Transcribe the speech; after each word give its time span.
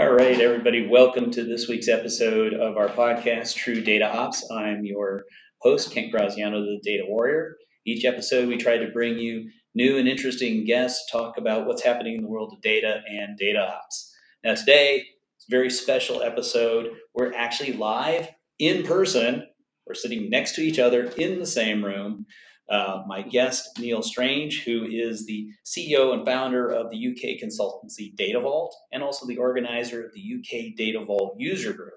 All 0.00 0.12
right, 0.12 0.40
everybody, 0.40 0.88
welcome 0.88 1.30
to 1.32 1.44
this 1.44 1.68
week's 1.68 1.86
episode 1.86 2.54
of 2.54 2.78
our 2.78 2.88
podcast, 2.88 3.54
True 3.54 3.82
Data 3.82 4.10
Ops. 4.10 4.50
I'm 4.50 4.82
your 4.82 5.24
host, 5.60 5.92
Kent 5.92 6.10
Graziano, 6.10 6.62
the 6.62 6.80
Data 6.82 7.02
Warrior. 7.06 7.56
Each 7.86 8.06
episode, 8.06 8.48
we 8.48 8.56
try 8.56 8.78
to 8.78 8.90
bring 8.92 9.18
you 9.18 9.50
new 9.74 9.98
and 9.98 10.08
interesting 10.08 10.64
guests, 10.64 11.10
talk 11.12 11.36
about 11.36 11.66
what's 11.66 11.82
happening 11.82 12.14
in 12.14 12.22
the 12.22 12.30
world 12.30 12.50
of 12.50 12.62
data 12.62 13.02
and 13.10 13.36
data 13.36 13.58
ops. 13.58 14.10
Now, 14.42 14.54
today, 14.54 15.04
it's 15.36 15.46
a 15.46 15.54
very 15.54 15.68
special 15.68 16.22
episode. 16.22 16.92
We're 17.14 17.34
actually 17.34 17.74
live 17.74 18.30
in 18.58 18.84
person. 18.84 19.48
We're 19.86 19.92
sitting 19.92 20.30
next 20.30 20.54
to 20.54 20.62
each 20.62 20.78
other 20.78 21.12
in 21.18 21.38
the 21.38 21.46
same 21.46 21.84
room. 21.84 22.24
Uh, 22.70 23.02
my 23.04 23.20
guest, 23.20 23.80
Neil 23.80 24.00
Strange, 24.00 24.62
who 24.62 24.84
is 24.84 25.26
the 25.26 25.48
CEO 25.64 26.14
and 26.14 26.24
founder 26.24 26.68
of 26.68 26.88
the 26.90 27.08
UK 27.08 27.42
consultancy 27.42 28.14
Data 28.14 28.38
Vault 28.38 28.76
and 28.92 29.02
also 29.02 29.26
the 29.26 29.38
organizer 29.38 30.04
of 30.04 30.12
the 30.14 30.20
UK 30.38 30.76
Data 30.76 31.04
Vault 31.04 31.34
user 31.36 31.72
group. 31.72 31.94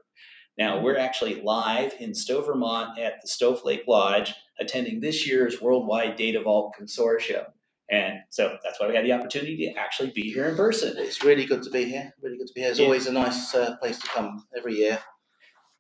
Now, 0.58 0.82
we're 0.82 0.98
actually 0.98 1.42
live 1.42 1.94
in 2.00 2.14
Stowe, 2.16 2.42
Vermont 2.42 2.98
at 3.00 3.22
the 3.22 3.28
Stoweflake 3.28 3.88
Lodge 3.88 4.34
attending 4.60 5.00
this 5.00 5.28
year's 5.28 5.62
Worldwide 5.62 6.16
Data 6.16 6.42
Vault 6.42 6.76
Consortium. 6.80 7.46
And 7.90 8.20
so 8.30 8.58
that's 8.64 8.80
why 8.80 8.88
we 8.88 8.96
had 8.96 9.06
the 9.06 9.12
opportunity 9.12 9.58
to 9.58 9.80
actually 9.80 10.12
be 10.12 10.32
here 10.32 10.46
in 10.46 10.56
person. 10.56 10.96
It's 10.98 11.24
really 11.24 11.46
good 11.46 11.64
to 11.64 11.70
be 11.70 11.86
here. 11.86 12.14
Really 12.22 12.38
good 12.38 12.48
to 12.48 12.54
be 12.54 12.62
here. 12.62 12.72
It's 12.72 12.80
yeah. 12.80 12.86
always 12.86 13.08
a 13.08 13.12
nice 13.12 13.54
uh, 13.54 13.76
place 13.78 14.00
to 14.00 14.08
come 14.08 14.46
every 14.58 14.76
year. 14.76 15.00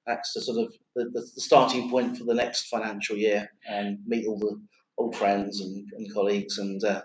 Acts 0.07 0.35
as 0.35 0.45
sort 0.47 0.59
of 0.59 0.73
the, 0.95 1.05
the, 1.05 1.21
the, 1.21 1.41
starting 1.41 1.89
point 1.89 2.17
for 2.17 2.25
the 2.25 2.33
next 2.33 2.67
financial 2.67 3.16
year 3.16 3.49
and 3.69 3.99
meet 4.05 4.27
all 4.27 4.38
the 4.38 4.59
old 4.97 5.15
friends 5.15 5.61
and, 5.61 5.85
and 5.97 6.13
colleagues 6.13 6.57
and 6.57 6.83
uh, 6.83 7.02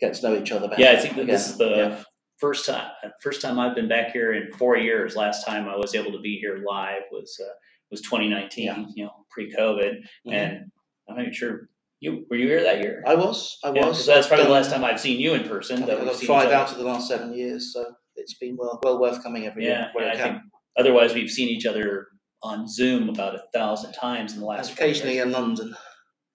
get 0.00 0.14
to 0.14 0.22
know 0.22 0.36
each 0.40 0.52
other 0.52 0.68
better. 0.68 0.80
Yeah, 0.80 0.92
I 0.92 0.96
think 0.96 1.16
that 1.16 1.26
this 1.26 1.48
is 1.48 1.58
the 1.58 1.70
yeah. 1.70 2.02
first 2.38 2.66
time 2.66 2.90
first 3.22 3.40
time 3.40 3.58
I've 3.58 3.74
been 3.74 3.88
back 3.88 4.12
here 4.12 4.32
in 4.32 4.52
four 4.52 4.76
years. 4.76 5.16
Last 5.16 5.44
time 5.44 5.68
I 5.68 5.76
was 5.76 5.94
able 5.94 6.12
to 6.12 6.20
be 6.20 6.38
here 6.38 6.62
live 6.66 7.02
was 7.10 7.38
uh, 7.40 7.52
was 7.90 8.00
2019. 8.02 8.64
Yeah. 8.64 8.84
You 8.94 9.04
know, 9.04 9.12
pre-COVID, 9.30 9.92
mm-hmm. 9.92 10.32
and 10.32 10.70
I'm 11.08 11.16
not 11.16 11.22
even 11.22 11.34
sure. 11.34 11.68
You 12.00 12.26
were 12.28 12.36
you 12.36 12.48
here 12.48 12.62
that 12.62 12.80
year? 12.80 13.02
I 13.06 13.14
was. 13.14 13.58
I 13.64 13.72
yeah, 13.72 13.86
was. 13.86 14.04
That's 14.04 14.26
probably 14.26 14.46
the 14.46 14.52
last 14.52 14.70
time 14.70 14.84
I've 14.84 15.00
seen 15.00 15.20
you 15.20 15.34
in 15.34 15.48
person. 15.48 15.82
I've 15.84 16.20
five 16.20 16.50
out 16.50 16.70
of 16.70 16.78
the 16.78 16.84
last 16.84 17.08
seven 17.08 17.32
years, 17.32 17.72
so 17.72 17.94
it's 18.16 18.34
been 18.34 18.56
well 18.58 18.78
well 18.82 19.00
worth 19.00 19.22
coming 19.22 19.46
every 19.46 19.64
year. 19.64 19.88
Yeah, 19.96 20.10
I 20.10 20.16
think 20.16 20.38
otherwise 20.76 21.14
we've 21.14 21.30
seen 21.30 21.48
each 21.48 21.66
other 21.66 22.08
on 22.42 22.68
Zoom 22.68 23.08
about 23.08 23.34
a 23.34 23.42
thousand 23.54 23.92
times 23.94 24.34
in 24.34 24.40
the 24.40 24.46
last. 24.46 24.72
occasionally 24.72 25.18
in 25.18 25.32
London. 25.32 25.74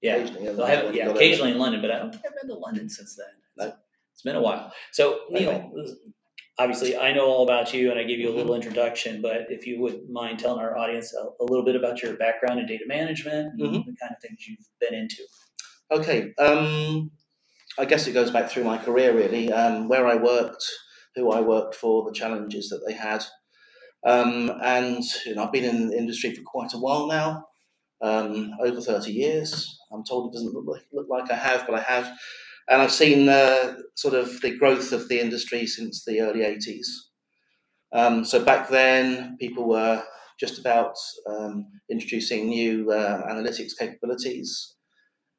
Yeah, 0.01 0.15
occasionally, 0.15 0.65
have, 0.65 0.95
yeah, 0.95 1.09
occasionally 1.09 1.51
in 1.51 1.57
London, 1.57 1.81
but 1.81 1.91
I 1.91 1.99
don't 1.99 2.11
think 2.11 2.23
I've 2.25 2.35
been 2.41 2.55
to 2.55 2.59
London 2.59 2.89
since 2.89 3.17
then. 3.17 3.67
No. 3.67 3.73
It's 4.13 4.21
been 4.21 4.35
a 4.35 4.41
while. 4.41 4.73
So 4.91 5.19
Neil, 5.29 5.71
obviously 6.57 6.97
I 6.97 7.13
know 7.13 7.25
all 7.25 7.43
about 7.43 7.73
you, 7.73 7.89
and 7.89 7.99
I 7.99 8.03
gave 8.03 8.19
you 8.19 8.29
a 8.29 8.35
little 8.35 8.53
mm-hmm. 8.53 8.61
introduction. 8.61 9.21
But 9.21 9.47
if 9.49 9.65
you 9.65 9.79
would 9.81 10.09
mind 10.09 10.39
telling 10.39 10.59
our 10.59 10.77
audience 10.77 11.13
a, 11.13 11.43
a 11.43 11.45
little 11.45 11.63
bit 11.63 11.75
about 11.75 12.03
your 12.03 12.15
background 12.17 12.59
in 12.59 12.67
data 12.67 12.83
management 12.85 13.53
and 13.53 13.61
mm-hmm. 13.61 13.73
the 13.75 13.95
kind 13.99 14.11
of 14.11 14.21
things 14.21 14.45
you've 14.47 14.67
been 14.79 14.93
into. 14.93 15.23
Okay, 15.91 16.33
um, 16.37 17.11
I 17.77 17.85
guess 17.85 18.07
it 18.07 18.11
goes 18.11 18.29
back 18.29 18.49
through 18.49 18.65
my 18.65 18.77
career 18.77 19.15
really, 19.15 19.51
um, 19.51 19.87
where 19.87 20.05
I 20.05 20.15
worked, 20.15 20.63
who 21.15 21.31
I 21.31 21.39
worked 21.39 21.75
for, 21.75 22.05
the 22.05 22.13
challenges 22.13 22.69
that 22.69 22.81
they 22.85 22.93
had. 22.93 23.23
Um, 24.05 24.51
and 24.63 25.03
you 25.25 25.35
know, 25.35 25.45
I've 25.45 25.51
been 25.51 25.63
in 25.63 25.89
the 25.89 25.97
industry 25.97 26.35
for 26.35 26.41
quite 26.43 26.73
a 26.73 26.77
while 26.77 27.07
now, 27.07 27.45
um, 28.01 28.51
over 28.61 28.81
30 28.81 29.11
years. 29.11 29.79
I'm 29.91 30.03
told 30.03 30.29
it 30.33 30.37
doesn't 30.37 30.53
look 30.53 30.65
like, 30.67 30.83
look 30.93 31.07
like 31.09 31.31
I 31.31 31.35
have, 31.35 31.65
but 31.65 31.75
I 31.75 31.81
have. 31.81 32.17
And 32.69 32.81
I've 32.81 32.91
seen 32.91 33.27
uh, 33.27 33.77
sort 33.95 34.13
of 34.13 34.41
the 34.41 34.55
growth 34.57 34.91
of 34.91 35.09
the 35.09 35.19
industry 35.19 35.65
since 35.65 36.05
the 36.05 36.21
early 36.21 36.41
80s. 36.41 36.85
Um, 37.91 38.23
so 38.23 38.43
back 38.43 38.69
then, 38.69 39.37
people 39.39 39.67
were 39.67 40.03
just 40.39 40.59
about 40.59 40.95
um, 41.27 41.65
introducing 41.89 42.47
new 42.47 42.91
uh, 42.91 43.27
analytics 43.27 43.71
capabilities. 43.77 44.75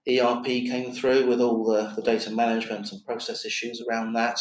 ERP 0.08 0.44
came 0.44 0.92
through 0.92 1.26
with 1.26 1.40
all 1.40 1.64
the, 1.64 1.92
the 1.94 2.02
data 2.02 2.30
management 2.30 2.90
and 2.90 3.04
process 3.04 3.44
issues 3.44 3.82
around 3.88 4.14
that. 4.14 4.40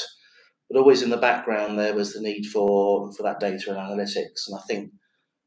But 0.69 0.79
always 0.79 1.01
in 1.01 1.09
the 1.09 1.17
background, 1.17 1.77
there 1.77 1.95
was 1.95 2.13
the 2.13 2.21
need 2.21 2.45
for, 2.45 3.11
for 3.13 3.23
that 3.23 3.39
data 3.39 3.69
and 3.69 3.77
analytics. 3.77 4.47
And 4.47 4.57
I 4.57 4.61
think 4.67 4.91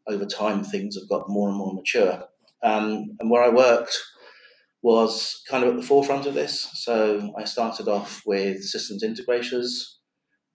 over 0.09 0.27
time, 0.27 0.65
things 0.65 0.97
have 0.97 1.09
got 1.09 1.29
more 1.29 1.49
and 1.49 1.57
more 1.57 1.75
mature. 1.75 2.25
Um, 2.63 3.17
and 3.19 3.31
where 3.31 3.43
I 3.43 3.49
worked, 3.49 3.99
was 4.83 5.43
kind 5.49 5.63
of 5.63 5.71
at 5.71 5.77
the 5.77 5.87
forefront 5.87 6.27
of 6.27 6.35
this. 6.35 6.69
So 6.75 7.33
I 7.39 7.45
started 7.45 7.89
off 7.89 8.23
with 8.27 8.63
systems 8.65 9.05
integrators, 9.05 9.95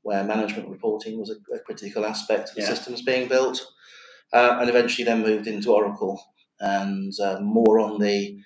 where 0.01 0.23
management 0.23 0.69
reporting 0.69 1.19
was 1.19 1.29
a, 1.29 1.55
a 1.55 1.59
critical 1.59 2.05
aspect 2.05 2.49
of 2.49 2.55
the 2.55 2.61
yeah. 2.61 2.67
systems 2.67 3.01
being 3.01 3.27
built, 3.27 3.65
uh, 4.33 4.57
and 4.59 4.69
eventually 4.69 5.05
then 5.05 5.21
moved 5.21 5.47
into 5.47 5.71
Oracle 5.71 6.21
and 6.59 7.13
uh, 7.21 7.39
more 7.41 7.79
on 7.79 7.99
the 7.99 8.37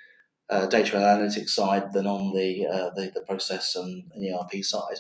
uh, 0.50 0.66
data 0.68 0.98
analytics 0.98 1.50
side 1.50 1.94
than 1.94 2.06
on 2.06 2.34
the, 2.36 2.68
uh, 2.68 2.90
the, 2.96 3.12
the 3.16 3.22
process 3.22 3.76
and, 3.76 4.04
and, 4.14 4.36
ERP 4.36 4.64
side. 4.64 4.98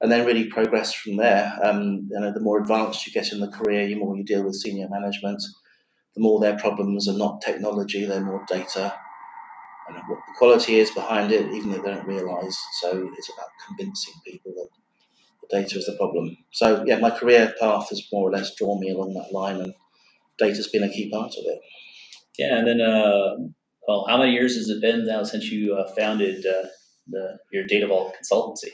And 0.00 0.10
then 0.10 0.26
really 0.26 0.46
progressed 0.46 0.96
from 0.96 1.16
there. 1.16 1.58
Um, 1.62 2.08
you 2.10 2.20
know, 2.20 2.32
the 2.32 2.40
more 2.40 2.60
advanced 2.60 3.06
you 3.06 3.12
get 3.12 3.32
in 3.32 3.40
the 3.40 3.48
career, 3.48 3.86
the 3.86 3.94
more 3.94 4.16
you 4.16 4.24
deal 4.24 4.42
with 4.42 4.54
senior 4.54 4.88
management, 4.88 5.42
the 6.16 6.22
more 6.22 6.40
their 6.40 6.58
problems 6.58 7.08
are 7.08 7.16
not 7.16 7.42
technology, 7.42 8.04
they're 8.04 8.20
more 8.20 8.44
data 8.48 8.94
and 9.88 9.96
what 10.08 10.18
the 10.26 10.34
quality 10.36 10.78
is 10.78 10.90
behind 10.90 11.32
it, 11.32 11.52
even 11.52 11.72
if 11.72 11.82
they 11.82 11.90
don't 11.90 12.06
realise. 12.06 12.58
So 12.80 13.10
it's 13.16 13.30
about 13.30 13.48
convincing 13.66 14.14
people 14.24 14.52
that 14.56 14.68
the 15.42 15.62
data 15.62 15.78
is 15.78 15.86
the 15.86 15.96
problem. 15.96 16.36
So 16.52 16.84
yeah, 16.86 16.98
my 16.98 17.10
career 17.10 17.54
path 17.60 17.88
has 17.90 18.02
more 18.12 18.28
or 18.28 18.32
less 18.32 18.54
drawn 18.56 18.80
me 18.80 18.90
along 18.90 19.14
that 19.14 19.32
line, 19.32 19.60
and 19.60 19.74
data's 20.38 20.68
been 20.68 20.82
a 20.82 20.88
key 20.88 21.10
part 21.10 21.32
of 21.32 21.44
it. 21.44 21.60
Yeah, 22.38 22.58
and 22.58 22.66
then 22.66 22.80
uh, 22.80 23.36
well, 23.86 24.06
how 24.08 24.18
many 24.18 24.32
years 24.32 24.56
has 24.56 24.68
it 24.68 24.80
been 24.80 25.06
now 25.06 25.22
since 25.22 25.50
you 25.50 25.74
uh, 25.74 25.88
founded 25.94 26.44
uh, 26.44 26.66
the 27.08 27.38
your 27.52 27.64
Data 27.64 27.86
Vault 27.86 28.14
consultancy? 28.14 28.70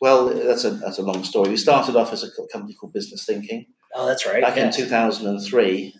Well, 0.00 0.28
that's 0.28 0.64
a 0.64 0.70
that's 0.70 0.98
a 0.98 1.02
long 1.02 1.24
story. 1.24 1.50
We 1.50 1.56
started 1.56 1.96
off 1.96 2.12
as 2.12 2.24
a 2.24 2.28
company 2.52 2.74
called 2.74 2.92
Business 2.92 3.24
Thinking. 3.24 3.66
Oh, 3.94 4.06
that's 4.06 4.26
right. 4.26 4.42
Back 4.42 4.56
in 4.56 4.70
2003, 4.70 5.94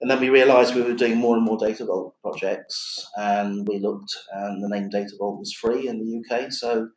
and 0.00 0.10
then 0.10 0.20
we 0.20 0.28
realised 0.28 0.74
we 0.74 0.82
were 0.82 0.94
doing 0.94 1.16
more 1.16 1.36
and 1.36 1.44
more 1.44 1.58
Data 1.58 1.84
Vault 1.84 2.14
projects, 2.22 3.06
and 3.16 3.66
we 3.66 3.78
looked, 3.78 4.16
and 4.32 4.62
the 4.62 4.68
name 4.68 4.88
Data 4.88 5.12
Vault 5.18 5.38
was 5.38 5.52
free 5.52 5.88
in 5.88 5.98
the 5.98 6.36
UK, 6.36 6.52
so 6.52 6.88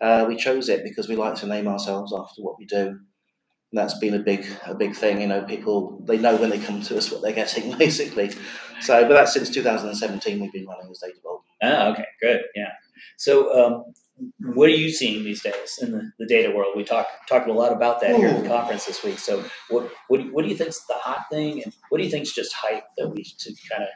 uh, 0.00 0.24
we 0.26 0.36
chose 0.36 0.68
it 0.68 0.84
because 0.84 1.08
we 1.08 1.16
like 1.16 1.34
to 1.36 1.46
name 1.46 1.68
ourselves 1.68 2.14
after 2.16 2.42
what 2.42 2.58
we 2.58 2.66
do. 2.66 2.98
And 3.70 3.78
that's 3.78 3.98
been 3.98 4.14
a 4.14 4.18
big, 4.18 4.46
a 4.64 4.74
big 4.74 4.96
thing. 4.96 5.20
You 5.20 5.26
know, 5.26 5.42
people 5.42 6.02
they 6.06 6.16
know 6.16 6.36
when 6.36 6.50
they 6.50 6.58
come 6.58 6.80
to 6.82 6.96
us 6.96 7.10
what 7.10 7.20
they're 7.20 7.32
getting, 7.32 7.76
basically. 7.78 8.30
So, 8.80 9.02
but 9.02 9.14
that's 9.14 9.34
since 9.34 9.50
2017 9.50 10.40
we've 10.40 10.52
been 10.52 10.66
running 10.66 10.90
as 10.90 11.00
Data 11.00 11.18
Vault. 11.22 11.42
Ah, 11.62 11.88
okay, 11.92 12.06
good, 12.22 12.40
yeah. 12.54 12.72
So, 13.16 13.54
um, 13.54 13.84
what 14.40 14.68
are 14.68 14.72
you 14.72 14.90
seeing 14.90 15.22
these 15.22 15.42
days 15.42 15.78
in 15.80 15.92
the, 15.92 16.10
the 16.18 16.26
data 16.26 16.50
world? 16.54 16.74
We 16.76 16.84
talked 16.84 17.10
talked 17.28 17.48
a 17.48 17.52
lot 17.52 17.72
about 17.72 18.00
that 18.00 18.12
Ooh. 18.12 18.16
here 18.16 18.28
at 18.28 18.42
the 18.42 18.48
conference 18.48 18.84
this 18.86 19.02
week. 19.02 19.18
So, 19.18 19.44
what 19.70 19.90
what 20.08 20.18
do 20.18 20.26
you, 20.26 20.34
what 20.34 20.42
do 20.42 20.48
you 20.48 20.56
think 20.56 20.70
is 20.70 20.84
the 20.88 20.94
hot 20.94 21.26
thing, 21.30 21.62
and 21.62 21.72
what 21.88 21.98
do 21.98 22.04
you 22.04 22.10
think 22.10 22.24
is 22.24 22.32
just 22.32 22.52
hype 22.54 22.84
that 22.96 23.08
we 23.08 23.24
should 23.24 23.54
kind 23.70 23.84
of 23.84 23.88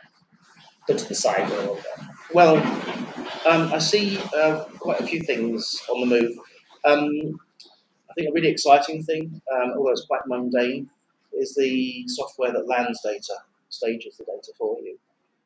put 0.86 0.98
to 0.98 1.08
the 1.08 1.14
side 1.14 1.48
for 1.48 1.54
a 1.54 1.58
little 1.58 1.74
bit? 1.76 2.06
Well, 2.32 2.56
um, 3.46 3.72
I 3.72 3.78
see 3.78 4.18
uh, 4.36 4.64
quite 4.78 5.00
a 5.00 5.06
few 5.06 5.22
things 5.22 5.80
on 5.90 6.00
the 6.00 6.06
move. 6.06 6.36
Um, 6.84 7.40
I 8.10 8.14
think 8.14 8.28
a 8.28 8.32
really 8.32 8.48
exciting 8.48 9.02
thing, 9.02 9.40
um, 9.54 9.72
although 9.76 9.90
it's 9.90 10.04
quite 10.06 10.20
mundane, 10.26 10.90
is 11.32 11.54
the 11.54 12.04
software 12.08 12.52
that 12.52 12.68
lands 12.68 13.00
data, 13.02 13.34
stages 13.70 14.16
the 14.18 14.24
data 14.24 14.52
for 14.58 14.78
you. 14.80 14.98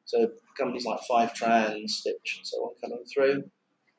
So 0.05 0.31
companies 0.59 0.87
like 0.87 1.01
Fivetran, 1.11 1.89
Stitch, 1.89 2.37
and 2.39 2.47
so 2.47 2.59
on 2.59 2.75
coming 2.83 3.05
through 3.13 3.45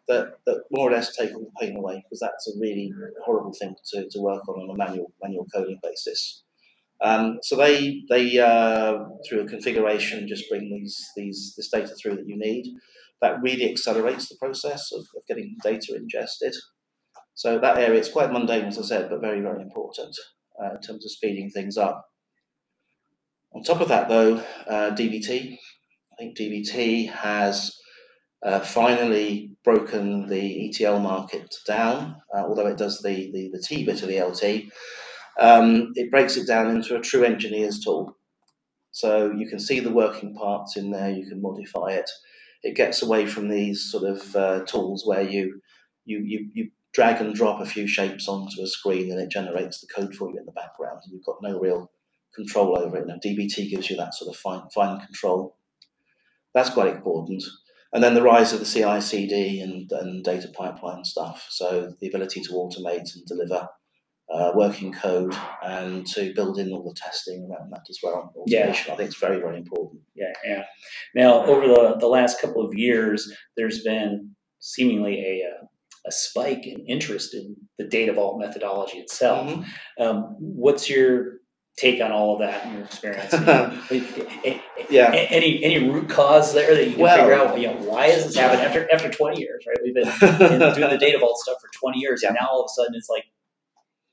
that, 0.08 0.36
that 0.46 0.64
more 0.72 0.90
or 0.90 0.92
less 0.92 1.16
take 1.16 1.34
all 1.34 1.42
the 1.42 1.52
pain 1.60 1.76
away 1.76 2.04
because 2.04 2.20
that's 2.20 2.48
a 2.48 2.60
really 2.60 2.92
horrible 3.26 3.54
thing 3.54 3.76
to, 3.94 4.08
to 4.10 4.20
work 4.20 4.48
on 4.48 4.56
on 4.56 4.70
a 4.70 4.78
manual 4.78 5.12
manual 5.22 5.46
coding 5.54 5.80
basis. 5.84 6.44
Um, 7.02 7.40
so 7.44 7.56
they 7.56 8.04
they 8.10 8.40
uh, 8.40 9.00
through 9.28 9.42
a 9.42 9.48
configuration 9.48 10.28
just 10.28 10.50
bring 10.50 10.70
these 10.72 11.12
these 11.16 11.54
this 11.56 11.70
data 11.70 11.94
through 11.96 12.16
that 12.16 12.28
you 12.28 12.38
need. 12.38 12.74
That 13.22 13.42
really 13.42 13.70
accelerates 13.70 14.30
the 14.30 14.36
process 14.36 14.92
of, 14.92 15.00
of 15.00 15.26
getting 15.28 15.58
data 15.64 15.96
ingested. 15.96 16.54
So 17.34 17.58
that 17.58 17.78
area 17.78 18.00
is 18.00 18.10
quite 18.10 18.32
mundane, 18.32 18.66
as 18.66 18.78
I 18.78 18.84
said, 18.84 19.10
but 19.10 19.22
very 19.22 19.42
very 19.42 19.62
important 19.62 20.16
uh, 20.62 20.76
in 20.76 20.82
terms 20.82 21.06
of 21.06 21.12
speeding 21.12 21.50
things 21.50 21.78
up. 21.78 22.06
On 23.54 23.64
top 23.64 23.82
of 23.82 23.88
that, 23.88 24.10
though, 24.10 24.38
uh, 24.68 24.92
DBT. 24.92 25.58
I 26.18 26.24
think 26.24 26.38
DBT 26.38 27.12
has 27.12 27.78
uh, 28.44 28.60
finally 28.60 29.56
broken 29.64 30.28
the 30.28 30.70
ETL 30.70 31.00
market 31.00 31.54
down, 31.68 32.16
uh, 32.36 32.40
although 32.40 32.68
it 32.68 32.78
does 32.78 33.02
the, 33.02 33.32
the, 33.32 33.50
the 33.54 33.62
T 33.62 33.86
bit 33.86 34.02
of 34.02 34.10
the 34.10 34.22
LT. 34.22 34.72
Um, 35.40 35.92
it 35.94 36.10
breaks 36.10 36.36
it 36.38 36.48
down 36.48 36.76
into 36.76 36.96
a 36.96 37.02
true 37.02 37.24
engineer's 37.24 37.84
tool. 37.84 38.18
So 38.92 39.32
you 39.32 39.48
can 39.48 39.60
see 39.60 39.80
the 39.80 39.92
working 39.92 40.34
parts 40.34 40.76
in 40.76 40.90
there, 40.90 41.12
you 41.12 41.28
can 41.28 41.42
modify 41.42 41.92
it. 41.92 42.10
It 42.64 42.76
gets 42.76 43.04
away 43.04 43.28
from 43.28 43.50
these 43.50 43.92
sort 43.92 44.06
of 44.06 44.36
uh, 44.36 44.66
tools 44.66 45.04
where 45.06 45.22
you, 45.22 45.62
you, 46.06 46.24
you, 46.26 46.50
you 46.54 46.72
drag 46.94 47.22
and 47.22 47.36
drop 47.36 47.62
a 47.62 47.66
few 47.66 47.86
shapes 47.86 48.28
onto 48.28 48.62
a 48.64 48.68
screen 48.68 49.12
and 49.12 49.22
it 49.22 49.30
generates 49.30 49.82
the 49.82 49.88
code 49.88 50.16
for 50.16 50.32
you 50.32 50.40
in 50.40 50.46
the 50.46 50.52
background. 50.52 51.00
And 51.04 51.14
you've 51.14 51.26
got 51.26 51.44
no 51.44 51.60
real 51.60 51.92
control 52.34 52.80
over 52.80 52.98
it. 52.98 53.06
Now, 53.06 53.20
DBT 53.24 53.70
gives 53.70 53.92
you 53.92 53.98
that 53.98 54.16
sort 54.16 54.34
of 54.34 54.40
fine, 54.40 54.64
fine 54.74 55.00
control. 55.06 55.57
That's 56.58 56.72
quite 56.72 56.96
important. 56.96 57.44
And 57.94 58.04
then 58.04 58.16
the 58.16 58.24
rise 58.24 58.52
of 58.52 58.60
the 58.60 58.66
CI 58.66 59.00
CD 59.00 59.62
and, 59.62 59.92
and 59.92 60.24
data 60.24 60.48
pipeline 60.48 61.06
stuff. 61.06 61.46
So 61.50 61.94
the 62.02 62.08
ability 62.08 62.42
to 62.42 62.50
automate 62.54 63.16
and 63.16 63.26
deliver 63.28 63.68
uh, 64.34 64.52
working 64.56 64.92
code 64.92 65.36
and 65.64 66.06
to 66.08 66.34
build 66.34 66.58
in 66.58 66.72
all 66.74 66.84
the 66.84 66.96
testing 67.00 67.48
around 67.48 67.72
that 67.72 67.86
as 67.88 68.00
well. 68.02 68.34
Yeah. 68.48 68.70
I 68.72 68.74
think 68.74 69.02
it's 69.02 69.20
very, 69.20 69.40
very 69.40 69.58
important. 69.58 70.02
Yeah, 70.16 70.34
yeah. 70.44 70.64
Now, 71.14 71.46
over 71.46 71.68
the, 71.68 71.98
the 72.00 72.08
last 72.08 72.42
couple 72.42 72.66
of 72.66 72.74
years, 72.74 73.32
there's 73.56 73.84
been 73.84 74.32
seemingly 74.60 75.20
a, 75.20 75.44
uh, 75.48 75.66
a 76.08 76.12
spike 76.12 76.66
in 76.66 76.86
interest 76.88 77.36
in 77.36 77.56
the 77.78 77.86
data 77.86 78.14
vault 78.14 78.40
methodology 78.40 78.98
itself. 78.98 79.48
Mm-hmm. 79.48 80.04
Um, 80.04 80.36
what's 80.40 80.90
your 80.90 81.37
take 81.78 82.02
on 82.02 82.12
all 82.12 82.34
of 82.34 82.40
that 82.40 82.66
in 82.66 82.74
your 82.74 82.84
experience? 82.84 83.32
yeah. 84.90 85.12
Any 85.14 85.64
any 85.64 85.90
root 85.90 86.10
cause 86.10 86.54
there 86.54 86.76
that 86.76 86.86
you 86.86 86.94
can 86.94 87.02
well, 87.02 87.18
figure 87.18 87.34
out? 87.34 87.60
You 87.60 87.68
know, 87.68 87.76
why 87.90 88.08
is 88.08 88.26
this 88.26 88.36
happening 88.36 88.66
after 88.66 88.92
after 88.92 89.10
twenty 89.10 89.40
years? 89.40 89.64
Right, 89.66 89.78
we've 89.84 89.94
been 89.94 90.06
doing 90.76 90.92
the 90.92 90.98
data 91.00 91.20
vault 91.20 91.38
stuff 91.38 91.58
for 91.62 91.70
twenty 91.80 92.00
years, 92.00 92.22
yeah. 92.24 92.30
and 92.30 92.38
now 92.42 92.48
all 92.50 92.62
of 92.62 92.66
a 92.66 92.74
sudden 92.74 92.96
it's 92.96 93.10
like 93.10 93.26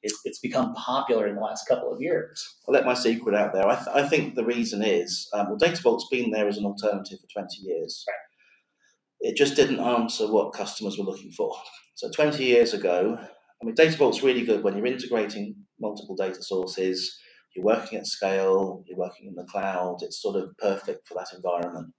it's, 0.03 0.21
it's 0.25 0.39
become 0.39 0.75
popular 0.75 1.27
in 1.27 1.35
the 1.35 1.41
last 1.41 1.67
couple 1.67 1.91
of 1.91 2.01
years. 2.01 2.57
I'll 2.69 2.75
let 2.75 2.85
my 2.85 2.95
secret 2.95 3.35
out 3.35 3.55
there. 3.55 3.67
I, 3.67 3.75
th- 3.75 3.89
I 3.95 4.07
think 4.07 4.35
the 4.35 4.45
reason 4.45 4.83
is 4.83 5.29
um, 5.33 5.49
well, 5.49 5.57
data 5.57 5.81
vault's 5.83 6.09
been 6.11 6.31
there 6.31 6.47
as 6.47 6.59
an 6.59 6.67
alternative 6.67 7.19
for 7.21 7.41
twenty 7.41 7.63
years. 7.63 8.05
Right. 8.09 9.31
It 9.31 9.37
just 9.37 9.57
didn't 9.57 9.81
answer 9.81 10.31
what 10.31 10.53
customers 10.53 10.99
were 10.99 11.05
looking 11.05 11.33
for. 11.33 11.57
So 11.95 12.11
twenty 12.11 12.45
years 12.45 12.75
ago, 12.75 13.17
I 13.19 13.65
mean, 13.65 13.75
data 13.75 13.97
vault's 13.97 14.23
really 14.23 14.45
good 14.45 14.63
when 14.63 14.77
you're 14.77 14.87
integrating 14.87 15.57
multiple 15.81 16.15
data 16.15 16.43
sources 16.43 17.19
you're 17.55 17.65
working 17.65 17.99
at 17.99 18.07
scale, 18.07 18.83
you're 18.87 18.99
working 18.99 19.27
in 19.27 19.35
the 19.35 19.45
cloud, 19.45 19.99
it's 20.03 20.21
sort 20.21 20.37
of 20.37 20.57
perfect 20.59 21.07
for 21.07 21.15
that 21.15 21.33
environment. 21.35 21.93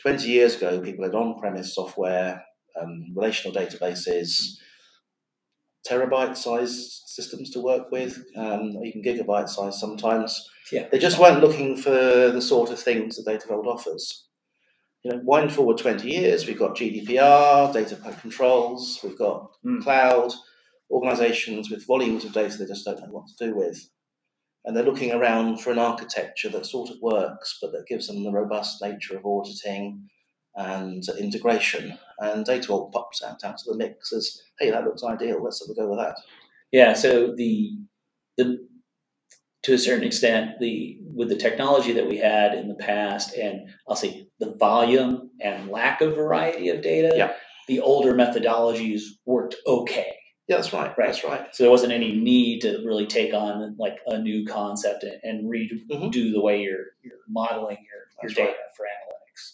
20 0.00 0.28
years 0.28 0.56
ago, 0.56 0.80
people 0.80 1.04
had 1.04 1.14
on 1.14 1.38
premise 1.38 1.74
software, 1.74 2.44
um, 2.80 3.12
relational 3.14 3.54
databases, 3.54 4.56
terabyte 5.88 6.36
sized 6.36 7.02
systems 7.06 7.50
to 7.50 7.60
work 7.60 7.90
with, 7.90 8.24
um, 8.36 8.72
even 8.84 9.02
gigabyte 9.02 9.48
size 9.48 9.78
sometimes. 9.78 10.48
Yeah. 10.70 10.88
They 10.90 10.98
just 10.98 11.18
weren't 11.18 11.40
looking 11.40 11.76
for 11.76 11.90
the 11.90 12.40
sort 12.40 12.70
of 12.70 12.80
things 12.80 13.16
that 13.16 13.30
Data 13.30 13.46
Vault 13.48 13.66
offers. 13.66 14.28
You 15.02 15.12
know, 15.12 15.20
wind 15.24 15.52
forward 15.52 15.78
20 15.78 16.08
years, 16.08 16.46
we've 16.46 16.58
got 16.58 16.76
GDPR, 16.76 17.72
data 17.72 17.96
controls, 18.20 19.00
we've 19.02 19.18
got 19.18 19.50
mm. 19.64 19.82
cloud, 19.82 20.32
organizations 20.92 21.70
with 21.70 21.86
volumes 21.86 22.24
of 22.24 22.32
data 22.32 22.58
they 22.58 22.66
just 22.66 22.84
don't 22.84 23.00
know 23.00 23.08
what 23.10 23.26
to 23.26 23.46
do 23.46 23.56
with 23.56 23.88
and 24.64 24.76
they're 24.76 24.84
looking 24.84 25.12
around 25.12 25.60
for 25.60 25.70
an 25.70 25.78
architecture 25.78 26.48
that 26.50 26.66
sort 26.66 26.90
of 26.90 26.96
works, 27.00 27.58
but 27.60 27.72
that 27.72 27.86
gives 27.86 28.06
them 28.06 28.22
the 28.22 28.30
robust 28.30 28.82
nature 28.82 29.16
of 29.16 29.26
auditing 29.26 30.08
and 30.54 31.02
integration. 31.18 31.98
And 32.18 32.44
Data 32.44 32.68
Vault 32.68 32.92
pops 32.92 33.22
out, 33.22 33.42
out 33.44 33.54
of 33.54 33.66
the 33.66 33.76
mix 33.76 34.12
as, 34.12 34.42
hey, 34.58 34.70
that 34.70 34.84
looks 34.84 35.02
ideal. 35.02 35.42
Let's 35.42 35.66
have 35.66 35.70
a 35.70 35.80
go 35.80 35.88
with 35.88 35.98
that. 35.98 36.16
Yeah. 36.70 36.94
So 36.94 37.34
the 37.34 37.72
the 38.36 38.66
to 39.64 39.74
a 39.74 39.78
certain 39.78 40.04
extent, 40.04 40.58
the 40.60 40.98
with 41.14 41.28
the 41.28 41.36
technology 41.36 41.92
that 41.92 42.08
we 42.08 42.18
had 42.18 42.54
in 42.54 42.68
the 42.68 42.74
past, 42.74 43.34
and 43.36 43.68
I'll 43.88 43.96
say 43.96 44.28
the 44.40 44.54
volume 44.54 45.30
and 45.40 45.68
lack 45.68 46.00
of 46.00 46.14
variety 46.14 46.68
of 46.68 46.82
data, 46.82 47.12
yeah. 47.14 47.32
the 47.68 47.80
older 47.80 48.14
methodologies 48.14 49.02
worked 49.24 49.56
okay. 49.66 50.16
Yeah, 50.52 50.58
that's 50.58 50.72
right. 50.74 50.98
right. 50.98 51.06
That's 51.06 51.24
right. 51.24 51.46
So 51.54 51.62
there 51.62 51.70
wasn't 51.70 51.94
any 51.94 52.12
need 52.12 52.60
to 52.60 52.82
really 52.84 53.06
take 53.06 53.32
on 53.32 53.74
like 53.78 53.96
a 54.06 54.18
new 54.18 54.44
concept 54.44 55.02
and, 55.02 55.18
and 55.22 55.50
redo 55.50 55.80
mm-hmm. 55.90 56.10
the 56.10 56.42
way 56.42 56.60
you're 56.60 56.88
you're 57.02 57.16
modeling 57.26 57.78
your, 57.78 58.02
your 58.22 58.34
data 58.34 58.50
right. 58.50 58.76
for 58.76 58.84
analytics. 58.84 59.52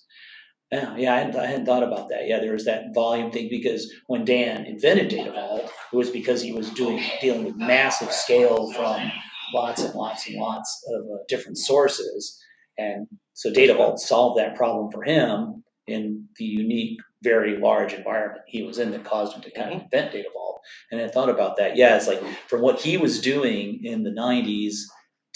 Yeah, 0.72 0.96
yeah, 0.96 1.14
I 1.14 1.18
hadn't, 1.20 1.36
I 1.36 1.46
hadn't 1.46 1.66
thought 1.66 1.84
about 1.84 2.08
that. 2.08 2.26
Yeah, 2.26 2.40
there 2.40 2.52
was 2.52 2.64
that 2.64 2.92
volume 2.92 3.30
thing 3.30 3.48
because 3.48 3.92
when 4.08 4.24
Dan 4.24 4.66
invented 4.66 5.08
Data 5.08 5.30
Vault, 5.30 5.70
it 5.92 5.96
was 5.96 6.10
because 6.10 6.42
he 6.42 6.52
was 6.52 6.68
doing 6.70 7.00
dealing 7.20 7.44
with 7.44 7.54
massive 7.54 8.10
scale 8.10 8.72
from 8.72 9.12
lots 9.54 9.80
and 9.80 9.94
lots 9.94 10.26
and 10.26 10.36
lots 10.36 10.84
of 10.92 11.02
uh, 11.02 11.18
different 11.28 11.58
sources, 11.58 12.42
and 12.76 13.06
so 13.34 13.52
Data 13.52 13.74
Vault 13.74 14.00
solved 14.00 14.40
that 14.40 14.56
problem 14.56 14.90
for 14.90 15.04
him 15.04 15.62
in 15.86 16.26
the 16.38 16.44
unique, 16.44 16.98
very 17.22 17.56
large 17.56 17.92
environment 17.92 18.42
he 18.48 18.64
was 18.64 18.78
in 18.78 18.90
that 18.90 19.04
caused 19.04 19.36
him 19.36 19.42
to 19.42 19.50
kind 19.52 19.68
of 19.68 19.74
mm-hmm. 19.76 19.84
invent 19.84 20.12
Data 20.12 20.28
Vault. 20.34 20.47
And 20.90 21.00
I 21.00 21.08
thought 21.08 21.28
about 21.28 21.56
that. 21.56 21.76
Yeah, 21.76 21.96
it's 21.96 22.08
like 22.08 22.22
from 22.48 22.62
what 22.62 22.80
he 22.80 22.96
was 22.96 23.20
doing 23.20 23.84
in 23.84 24.02
the 24.02 24.10
90s 24.10 24.76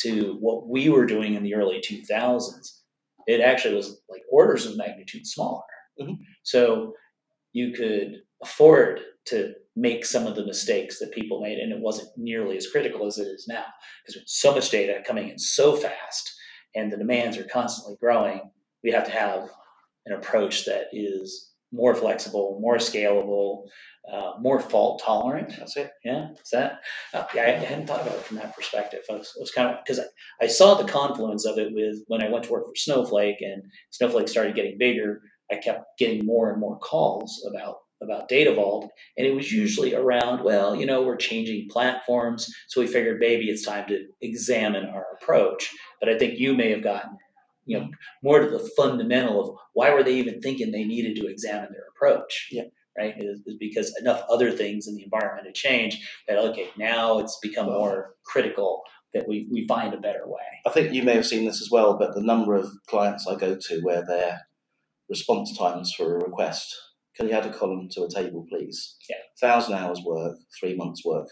to 0.00 0.36
what 0.40 0.68
we 0.68 0.88
were 0.88 1.06
doing 1.06 1.34
in 1.34 1.42
the 1.42 1.54
early 1.54 1.80
2000s, 1.80 2.80
it 3.26 3.40
actually 3.40 3.74
was 3.74 4.00
like 4.08 4.22
orders 4.30 4.66
of 4.66 4.76
magnitude 4.76 5.26
smaller. 5.26 5.62
Mm-hmm. 6.00 6.14
So 6.42 6.94
you 7.52 7.72
could 7.72 8.22
afford 8.42 9.00
to 9.26 9.54
make 9.76 10.04
some 10.04 10.26
of 10.26 10.36
the 10.36 10.44
mistakes 10.44 10.98
that 10.98 11.12
people 11.12 11.40
made, 11.40 11.58
and 11.58 11.72
it 11.72 11.80
wasn't 11.80 12.08
nearly 12.16 12.56
as 12.56 12.66
critical 12.66 13.06
as 13.06 13.18
it 13.18 13.26
is 13.26 13.46
now 13.48 13.64
because 14.02 14.16
with 14.16 14.28
so 14.28 14.54
much 14.54 14.70
data 14.70 15.02
coming 15.06 15.28
in 15.28 15.38
so 15.38 15.76
fast 15.76 16.32
and 16.74 16.92
the 16.92 16.96
demands 16.96 17.38
are 17.38 17.44
constantly 17.44 17.96
growing. 18.00 18.40
We 18.82 18.90
have 18.92 19.04
to 19.04 19.10
have 19.10 19.48
an 20.06 20.14
approach 20.14 20.64
that 20.64 20.86
is 20.92 21.51
more 21.72 21.94
flexible, 21.94 22.58
more 22.60 22.76
scalable, 22.76 23.64
uh, 24.12 24.32
more 24.40 24.60
fault 24.60 25.02
tolerant. 25.04 25.54
That's 25.58 25.76
it. 25.76 25.90
Yeah, 26.04 26.30
is 26.32 26.50
that? 26.52 26.80
Uh, 27.14 27.24
yeah, 27.34 27.42
I 27.42 27.50
hadn't 27.50 27.86
thought 27.86 28.02
about 28.02 28.14
it 28.14 28.24
from 28.24 28.36
that 28.38 28.54
perspective. 28.54 29.00
I 29.10 29.14
was, 29.14 29.32
was 29.38 29.50
kind 29.50 29.70
of 29.70 29.76
because 29.84 30.00
I, 30.00 30.04
I 30.44 30.46
saw 30.46 30.74
the 30.74 30.90
confluence 30.90 31.46
of 31.46 31.58
it 31.58 31.72
with 31.72 31.98
when 32.08 32.22
I 32.22 32.28
went 32.28 32.44
to 32.44 32.52
work 32.52 32.66
for 32.66 32.74
Snowflake 32.76 33.40
and 33.40 33.62
Snowflake 33.90 34.28
started 34.28 34.56
getting 34.56 34.78
bigger. 34.78 35.22
I 35.50 35.56
kept 35.56 35.98
getting 35.98 36.24
more 36.24 36.50
and 36.50 36.60
more 36.60 36.78
calls 36.78 37.46
about 37.48 37.76
about 38.02 38.28
Data 38.28 38.52
Vault, 38.52 38.90
and 39.16 39.24
it 39.24 39.34
was 39.34 39.52
usually 39.52 39.94
around, 39.94 40.42
well, 40.42 40.74
you 40.74 40.86
know, 40.86 41.02
we're 41.02 41.16
changing 41.16 41.68
platforms, 41.70 42.52
so 42.66 42.80
we 42.80 42.88
figured 42.88 43.20
maybe 43.20 43.44
it's 43.44 43.64
time 43.64 43.86
to 43.86 44.04
examine 44.20 44.86
our 44.86 45.06
approach. 45.14 45.70
But 46.00 46.08
I 46.08 46.18
think 46.18 46.38
you 46.38 46.52
may 46.52 46.70
have 46.70 46.82
gotten 46.82 47.16
you 47.64 47.78
know 47.78 47.88
more 48.22 48.40
to 48.40 48.50
the 48.50 48.70
fundamental 48.76 49.40
of 49.40 49.56
why 49.72 49.92
were 49.92 50.02
they 50.02 50.14
even 50.14 50.40
thinking 50.40 50.70
they 50.70 50.84
needed 50.84 51.16
to 51.16 51.28
examine 51.28 51.72
their 51.72 51.86
approach 51.94 52.48
yeah. 52.50 52.64
right? 52.98 53.14
Is, 53.18 53.40
is, 53.46 53.56
because 53.58 53.94
enough 54.00 54.22
other 54.30 54.50
things 54.50 54.86
in 54.86 54.96
the 54.96 55.04
environment 55.04 55.46
have 55.46 55.54
changed 55.54 55.98
that 56.28 56.38
okay 56.38 56.68
now 56.76 57.18
it's 57.18 57.38
become 57.40 57.66
more 57.66 58.14
critical 58.24 58.82
that 59.14 59.28
we, 59.28 59.46
we 59.52 59.66
find 59.66 59.92
a 59.92 59.98
better 59.98 60.26
way. 60.26 60.40
I 60.64 60.70
think 60.70 60.94
you 60.94 61.02
may 61.02 61.14
have 61.14 61.26
seen 61.26 61.44
this 61.44 61.60
as 61.60 61.70
well 61.70 61.98
but 61.98 62.14
the 62.14 62.22
number 62.22 62.56
of 62.56 62.70
clients 62.86 63.26
i 63.26 63.34
go 63.34 63.56
to 63.56 63.80
where 63.80 64.04
their 64.04 64.40
response 65.08 65.56
times 65.56 65.92
for 65.96 66.16
a 66.16 66.24
request 66.24 66.74
can 67.16 67.28
you 67.28 67.34
add 67.34 67.44
a 67.44 67.52
column 67.52 67.88
to 67.90 68.04
a 68.04 68.08
table 68.08 68.46
please? 68.48 68.96
Yeah. 69.08 69.16
Thousand 69.38 69.74
hours 69.74 70.00
work 70.04 70.38
three 70.58 70.74
months 70.74 71.04
work. 71.04 71.26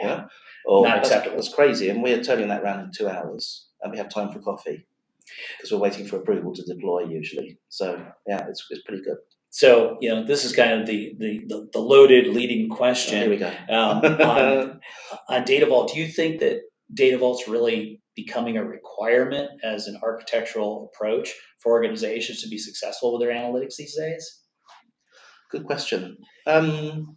Yeah, 0.00 0.06
yeah? 0.06 0.24
or 0.66 0.84
Not 0.84 0.98
acceptable. 0.98 1.36
That's, 1.36 1.48
that's 1.48 1.54
crazy 1.54 1.88
and 1.88 2.02
we're 2.02 2.22
turning 2.22 2.48
that 2.48 2.62
around 2.62 2.80
in 2.80 2.90
two 2.92 3.08
hours 3.08 3.68
and 3.80 3.92
we 3.92 3.98
have 3.98 4.08
time 4.08 4.32
for 4.32 4.40
coffee 4.40 4.86
because 5.56 5.72
we're 5.72 5.78
waiting 5.78 6.06
for 6.06 6.16
approval 6.16 6.54
to 6.54 6.62
deploy 6.62 7.04
usually. 7.04 7.58
So 7.68 8.04
yeah, 8.26 8.46
it's, 8.48 8.64
it's 8.70 8.82
pretty 8.82 9.02
good. 9.02 9.16
So 9.50 9.96
you 10.00 10.10
know, 10.10 10.24
this 10.24 10.44
is 10.44 10.52
kind 10.52 10.80
of 10.80 10.86
the 10.86 11.14
the, 11.18 11.68
the, 11.72 11.80
loaded 11.80 12.28
leading 12.28 12.68
question. 12.68 13.18
Oh, 13.18 13.20
here 13.22 13.30
we 13.30 13.36
go. 13.36 13.52
um, 13.68 14.04
on, 14.04 14.80
on 15.28 15.44
Data 15.44 15.66
Vault, 15.66 15.92
do 15.92 16.00
you 16.00 16.06
think 16.06 16.40
that 16.40 16.60
Data 16.94 17.18
Vault's 17.18 17.48
really 17.48 18.00
becoming 18.14 18.56
a 18.56 18.64
requirement 18.64 19.50
as 19.64 19.86
an 19.86 19.98
architectural 20.02 20.90
approach 20.92 21.32
for 21.60 21.72
organizations 21.72 22.42
to 22.42 22.48
be 22.48 22.58
successful 22.58 23.12
with 23.12 23.26
their 23.26 23.34
analytics 23.34 23.76
these 23.76 23.96
days? 23.96 24.40
Good 25.50 25.64
question. 25.64 26.16
Um, 26.46 27.16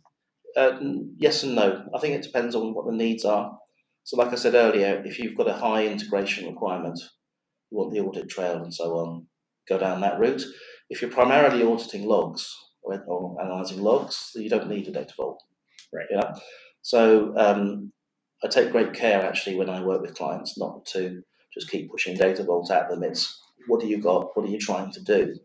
uh, 0.58 0.80
yes 1.18 1.44
and 1.44 1.56
no. 1.56 1.86
I 1.96 2.00
think 2.00 2.16
it 2.16 2.24
depends 2.24 2.56
on 2.56 2.74
what 2.74 2.86
the 2.86 2.92
needs 2.92 3.26
are. 3.26 3.58
So, 4.04 4.18
like 4.18 4.32
I 4.32 4.36
said 4.36 4.56
earlier, 4.56 5.02
if 5.06 5.20
you've 5.20 5.38
got 5.38 5.48
a 5.48 5.54
high 5.54 5.86
integration 5.86 6.48
requirement, 6.48 7.00
you 7.74 7.80
want 7.80 7.92
the 7.92 8.00
audit 8.00 8.30
trail 8.30 8.62
and 8.64 8.74
so 8.74 8.94
on, 8.98 9.26
go 9.68 9.78
down 9.80 10.02
that 10.02 10.20
route. 10.20 10.44
If 10.90 11.02
you're 11.02 11.12
primarily 11.12 11.64
auditing 11.64 12.06
logs 12.06 12.56
or, 12.84 13.04
or 13.08 13.42
analyzing 13.42 13.82
logs, 13.82 14.32
you 14.36 14.50
don't 14.50 14.70
need 14.70 14.88
a 14.88 14.92
data 14.92 15.14
vault. 15.18 15.42
Right. 15.92 16.06
Yeah. 16.12 16.34
So 16.82 17.34
um, 17.38 17.92
I 18.44 18.48
take 18.48 18.72
great 18.72 18.94
care 18.94 19.26
actually 19.26 19.56
when 19.56 19.70
I 19.70 19.82
work 19.84 20.02
with 20.02 20.16
clients 20.16 20.58
not 20.58 20.86
to 20.94 21.22
just 21.54 21.70
keep 21.70 21.90
pushing 21.90 22.16
data 22.16 22.44
vault 22.44 22.70
at 22.72 22.90
them. 22.90 23.04
It's 23.04 23.40
what 23.68 23.82
do 23.82 23.88
you 23.88 24.02
got? 24.02 24.36
What 24.36 24.46
are 24.46 24.52
you 24.52 24.60
trying 24.60 24.92
to 24.92 25.02
do? 25.02 25.36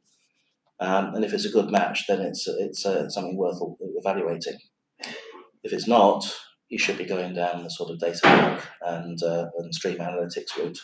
Um, 0.80 1.14
and 1.14 1.24
if 1.24 1.32
it's 1.32 1.44
a 1.44 1.50
good 1.50 1.70
match, 1.70 2.06
then 2.08 2.20
it's 2.20 2.46
it's 2.46 2.84
uh, 2.86 3.08
something 3.08 3.36
worth 3.36 3.58
evaluating. 3.80 4.58
If 5.62 5.72
it's 5.72 5.88
not, 5.88 6.24
you 6.68 6.78
should 6.78 6.98
be 6.98 7.04
going 7.04 7.34
down 7.34 7.62
the 7.62 7.70
sort 7.70 7.90
of 7.90 7.98
data 7.98 8.62
and 8.82 9.22
uh, 9.22 9.46
and 9.58 9.74
stream 9.74 9.98
analytics 9.98 10.56
route. 10.56 10.78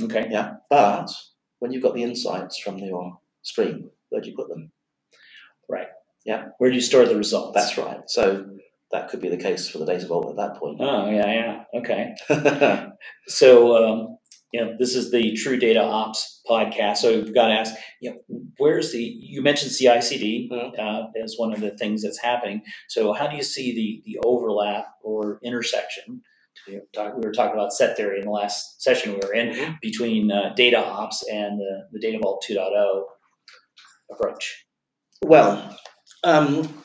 Okay. 0.00 0.28
Yeah. 0.30 0.54
But 0.70 1.10
when 1.58 1.72
you've 1.72 1.82
got 1.82 1.94
the 1.94 2.02
insights 2.02 2.58
from 2.58 2.78
your 2.78 3.18
stream, 3.42 3.90
where 4.08 4.20
do 4.20 4.28
you 4.30 4.36
put 4.36 4.48
them? 4.48 4.72
Right. 5.68 5.88
Yeah. 6.24 6.46
Where 6.58 6.70
do 6.70 6.76
you 6.76 6.82
store 6.82 7.06
the 7.06 7.16
results? 7.16 7.54
That's 7.54 7.78
right. 7.78 8.00
So 8.06 8.46
that 8.94 9.08
could 9.08 9.20
be 9.20 9.28
the 9.28 9.36
case 9.36 9.68
for 9.68 9.78
the 9.78 9.86
data 9.86 10.06
vault 10.06 10.30
at 10.30 10.36
that 10.36 10.58
point. 10.58 10.78
Oh 10.80 11.10
yeah, 11.10 11.26
yeah, 11.26 11.80
okay. 11.80 12.14
so 13.26 13.76
um, 13.76 14.18
you 14.52 14.64
know, 14.64 14.76
this 14.78 14.94
is 14.94 15.10
the 15.10 15.34
True 15.34 15.56
Data 15.56 15.82
Ops 15.82 16.40
podcast. 16.48 16.98
So 16.98 17.20
we've 17.20 17.34
got 17.34 17.48
to 17.48 17.54
ask, 17.54 17.74
you 18.00 18.10
know, 18.10 18.16
where's 18.58 18.92
the? 18.92 19.02
You 19.02 19.42
mentioned 19.42 19.72
CI/CD 19.72 20.48
mm-hmm. 20.50 20.80
uh, 20.80 21.22
as 21.22 21.34
one 21.36 21.52
of 21.52 21.60
the 21.60 21.76
things 21.76 22.02
that's 22.04 22.22
happening. 22.22 22.62
So 22.88 23.12
how 23.12 23.26
do 23.26 23.36
you 23.36 23.42
see 23.42 23.74
the 23.74 24.02
the 24.06 24.20
overlap 24.24 24.86
or 25.02 25.40
intersection? 25.42 26.22
You 26.66 26.76
know, 26.76 26.82
talk, 26.94 27.14
we 27.16 27.26
were 27.26 27.32
talking 27.32 27.54
about 27.54 27.72
set 27.72 27.96
theory 27.96 28.18
in 28.20 28.24
the 28.24 28.30
last 28.30 28.82
session 28.82 29.12
we 29.12 29.20
were 29.26 29.34
in 29.34 29.50
mm-hmm. 29.50 29.72
between 29.82 30.30
uh, 30.30 30.52
data 30.54 30.78
ops 30.78 31.26
and 31.28 31.58
the, 31.58 31.88
the 31.92 32.00
Data 32.00 32.18
Vault 32.22 32.44
2.0 32.48 33.02
approach. 34.10 34.64
Well, 35.22 35.76
um, 36.22 36.84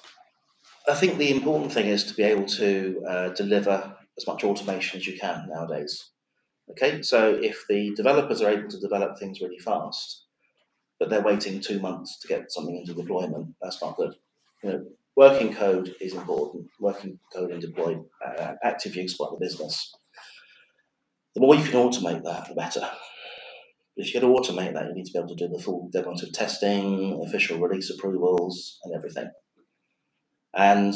I 0.87 0.95
think 0.95 1.17
the 1.17 1.31
important 1.31 1.71
thing 1.71 1.87
is 1.87 2.03
to 2.05 2.13
be 2.13 2.23
able 2.23 2.45
to 2.45 3.03
uh, 3.07 3.29
deliver 3.29 3.95
as 4.17 4.27
much 4.27 4.43
automation 4.43 4.99
as 4.99 5.07
you 5.07 5.17
can 5.17 5.47
nowadays. 5.49 6.09
Okay, 6.71 7.01
so 7.01 7.39
if 7.41 7.65
the 7.67 7.93
developers 7.95 8.41
are 8.41 8.49
able 8.49 8.69
to 8.69 8.79
develop 8.79 9.17
things 9.17 9.41
really 9.41 9.57
fast, 9.57 10.25
but 10.99 11.09
they're 11.09 11.21
waiting 11.21 11.59
two 11.59 11.79
months 11.79 12.19
to 12.19 12.27
get 12.27 12.51
something 12.51 12.75
into 12.75 12.93
deployment, 12.93 13.55
that's 13.61 13.81
not 13.81 13.95
good. 13.95 14.15
You 14.63 14.69
know, 14.69 14.85
working 15.19 15.53
code 15.53 15.93
is 15.99 16.13
important. 16.13 16.67
Working 16.79 17.19
code 17.33 17.51
and 17.51 17.61
deployed 17.61 18.05
uh, 18.25 18.53
active 18.63 18.95
use 18.95 19.17
by 19.17 19.25
the 19.29 19.45
business. 19.45 19.93
The 21.35 21.41
more 21.41 21.55
you 21.55 21.63
can 21.63 21.73
automate 21.73 22.23
that, 22.23 22.47
the 22.47 22.55
better. 22.55 22.89
If 23.97 24.13
you're 24.13 24.21
going 24.21 24.33
to 24.33 24.41
automate 24.41 24.73
that, 24.73 24.87
you 24.87 24.93
need 24.93 25.07
to 25.07 25.11
be 25.11 25.19
able 25.19 25.35
to 25.35 25.35
do 25.35 25.49
the 25.49 25.61
full 25.61 25.89
of 25.93 26.33
testing, 26.33 27.21
official 27.27 27.59
release 27.59 27.89
approvals, 27.89 28.79
and 28.85 28.95
everything. 28.95 29.29
And 30.55 30.93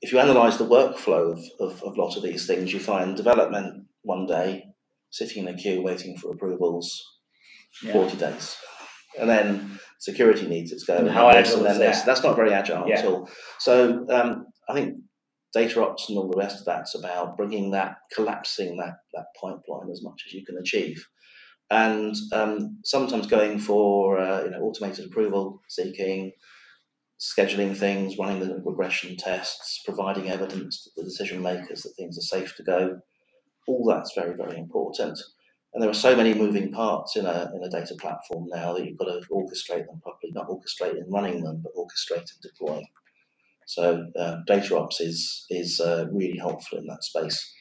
if 0.00 0.12
you 0.12 0.18
analyze 0.18 0.58
the 0.58 0.66
workflow 0.66 1.32
of, 1.32 1.38
of, 1.60 1.82
of 1.84 1.96
a 1.96 2.02
lot 2.02 2.16
of 2.16 2.24
these 2.24 2.48
things, 2.48 2.72
you 2.72 2.80
find 2.80 3.16
development 3.16 3.86
one 4.02 4.26
day, 4.26 4.64
sitting 5.10 5.46
in 5.46 5.54
a 5.54 5.56
queue 5.56 5.82
waiting 5.82 6.18
for 6.18 6.32
approvals, 6.32 7.00
yeah. 7.80 7.92
40 7.92 8.16
days. 8.16 8.56
And 9.20 9.30
then 9.30 9.78
security 10.00 10.46
needs 10.46 10.72
its 10.72 10.84
going, 10.84 11.06
how 11.06 11.30
agile 11.30 11.64
is 11.66 11.78
that? 11.78 12.06
That's 12.06 12.22
not 12.22 12.36
very 12.36 12.52
agile 12.52 12.88
yeah. 12.88 12.98
at 12.98 13.04
all. 13.06 13.28
So 13.58 14.06
um, 14.10 14.46
I 14.68 14.74
think 14.74 14.96
data 15.52 15.82
ops 15.82 16.08
and 16.08 16.18
all 16.18 16.28
the 16.28 16.36
rest 16.38 16.58
of 16.60 16.66
that's 16.66 16.94
about 16.94 17.36
bringing 17.36 17.70
that, 17.70 17.96
collapsing 18.14 18.76
that, 18.76 18.94
that 19.14 19.26
pipeline 19.40 19.90
as 19.90 20.02
much 20.02 20.22
as 20.26 20.34
you 20.34 20.44
can 20.44 20.58
achieve. 20.58 21.06
And 21.70 22.14
um, 22.32 22.78
sometimes 22.84 23.26
going 23.26 23.58
for 23.58 24.18
uh, 24.18 24.44
you 24.44 24.50
know 24.50 24.60
automated 24.60 25.06
approval 25.06 25.60
seeking, 25.68 26.32
scheduling 27.18 27.74
things, 27.74 28.18
running 28.18 28.40
the 28.40 28.60
regression 28.64 29.16
tests, 29.16 29.80
providing 29.84 30.28
evidence 30.28 30.82
to 30.84 30.90
the 30.96 31.04
decision 31.04 31.42
makers 31.42 31.82
that 31.82 31.94
things 31.96 32.18
are 32.18 32.38
safe 32.38 32.54
to 32.56 32.62
go. 32.62 32.98
All 33.66 33.86
that's 33.88 34.12
very, 34.14 34.36
very 34.36 34.58
important. 34.58 35.18
And 35.74 35.82
there 35.82 35.90
are 35.90 35.94
so 35.94 36.16
many 36.16 36.34
moving 36.34 36.70
parts 36.70 37.16
in 37.16 37.26
a, 37.26 37.50
in 37.54 37.64
a 37.64 37.68
data 37.68 37.96
platform 37.96 38.46
now 38.48 38.72
that 38.72 38.84
you've 38.84 38.96
got 38.98 39.06
to 39.06 39.20
orchestrate 39.30 39.86
them 39.86 40.00
properly, 40.02 40.32
not 40.32 40.48
orchestrate 40.48 40.96
in 40.96 41.10
running 41.10 41.42
them, 41.42 41.62
but 41.62 41.74
orchestrate 41.74 42.30
and 42.30 42.40
deploy. 42.42 42.82
So 43.66 44.06
uh, 44.16 44.36
data 44.46 44.78
ops 44.78 45.00
is, 45.00 45.46
is 45.50 45.80
uh, 45.80 46.06
really 46.12 46.38
helpful 46.38 46.78
in 46.78 46.86
that 46.86 47.02
space, 47.02 47.52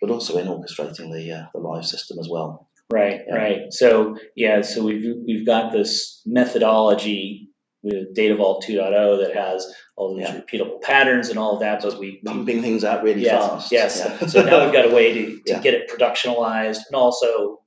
but 0.00 0.10
also 0.10 0.36
in 0.36 0.46
orchestrating 0.46 1.10
the, 1.10 1.32
uh, 1.32 1.46
the 1.54 1.60
live 1.60 1.86
system 1.86 2.18
as 2.18 2.28
well. 2.30 2.68
Right, 2.92 3.20
yeah. 3.26 3.34
right. 3.34 3.58
So 3.70 4.18
yeah, 4.36 4.60
so 4.60 4.84
we've 4.84 5.14
we've 5.26 5.46
got 5.46 5.72
this 5.72 6.20
methodology 6.26 7.48
with 7.82 8.14
Data 8.14 8.36
Vault 8.36 8.64
2.0 8.66 9.24
that 9.24 9.34
has 9.34 9.66
all 9.96 10.14
these 10.14 10.28
yeah. 10.28 10.40
repeatable 10.40 10.80
patterns 10.82 11.28
and 11.28 11.38
all 11.38 11.54
of 11.54 11.60
that, 11.60 11.82
but 11.82 11.98
we 11.98 12.20
pumping 12.24 12.62
things 12.62 12.84
out 12.84 13.02
really 13.02 13.22
yes, 13.22 13.48
fast. 13.48 13.72
Yes. 13.72 13.98
Yeah. 13.98 14.26
so 14.26 14.42
now 14.42 14.64
we've 14.64 14.72
got 14.72 14.90
a 14.90 14.94
way 14.94 15.12
to, 15.12 15.26
to 15.36 15.42
yeah. 15.46 15.60
get 15.60 15.74
it 15.74 15.90
productionalized 15.90 16.78
and 16.86 16.94
also 16.94 17.60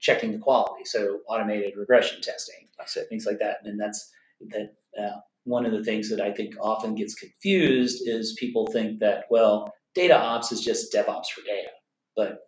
checking 0.00 0.32
the 0.32 0.38
quality. 0.38 0.84
So 0.84 1.18
automated 1.28 1.74
regression 1.76 2.20
testing, 2.22 2.68
things 3.08 3.26
like 3.26 3.40
that. 3.40 3.58
And 3.64 3.80
that's 3.80 4.12
that. 4.50 4.74
Uh, 4.98 5.20
one 5.44 5.64
of 5.64 5.72
the 5.72 5.82
things 5.82 6.10
that 6.10 6.20
I 6.20 6.30
think 6.30 6.54
often 6.60 6.94
gets 6.94 7.14
confused 7.14 8.02
is 8.06 8.36
people 8.38 8.66
think 8.66 9.00
that 9.00 9.24
well, 9.30 9.72
data 9.94 10.16
ops 10.16 10.52
is 10.52 10.60
just 10.60 10.92
DevOps 10.92 11.28
for 11.34 11.42
data, 11.42 11.70
but 12.14 12.47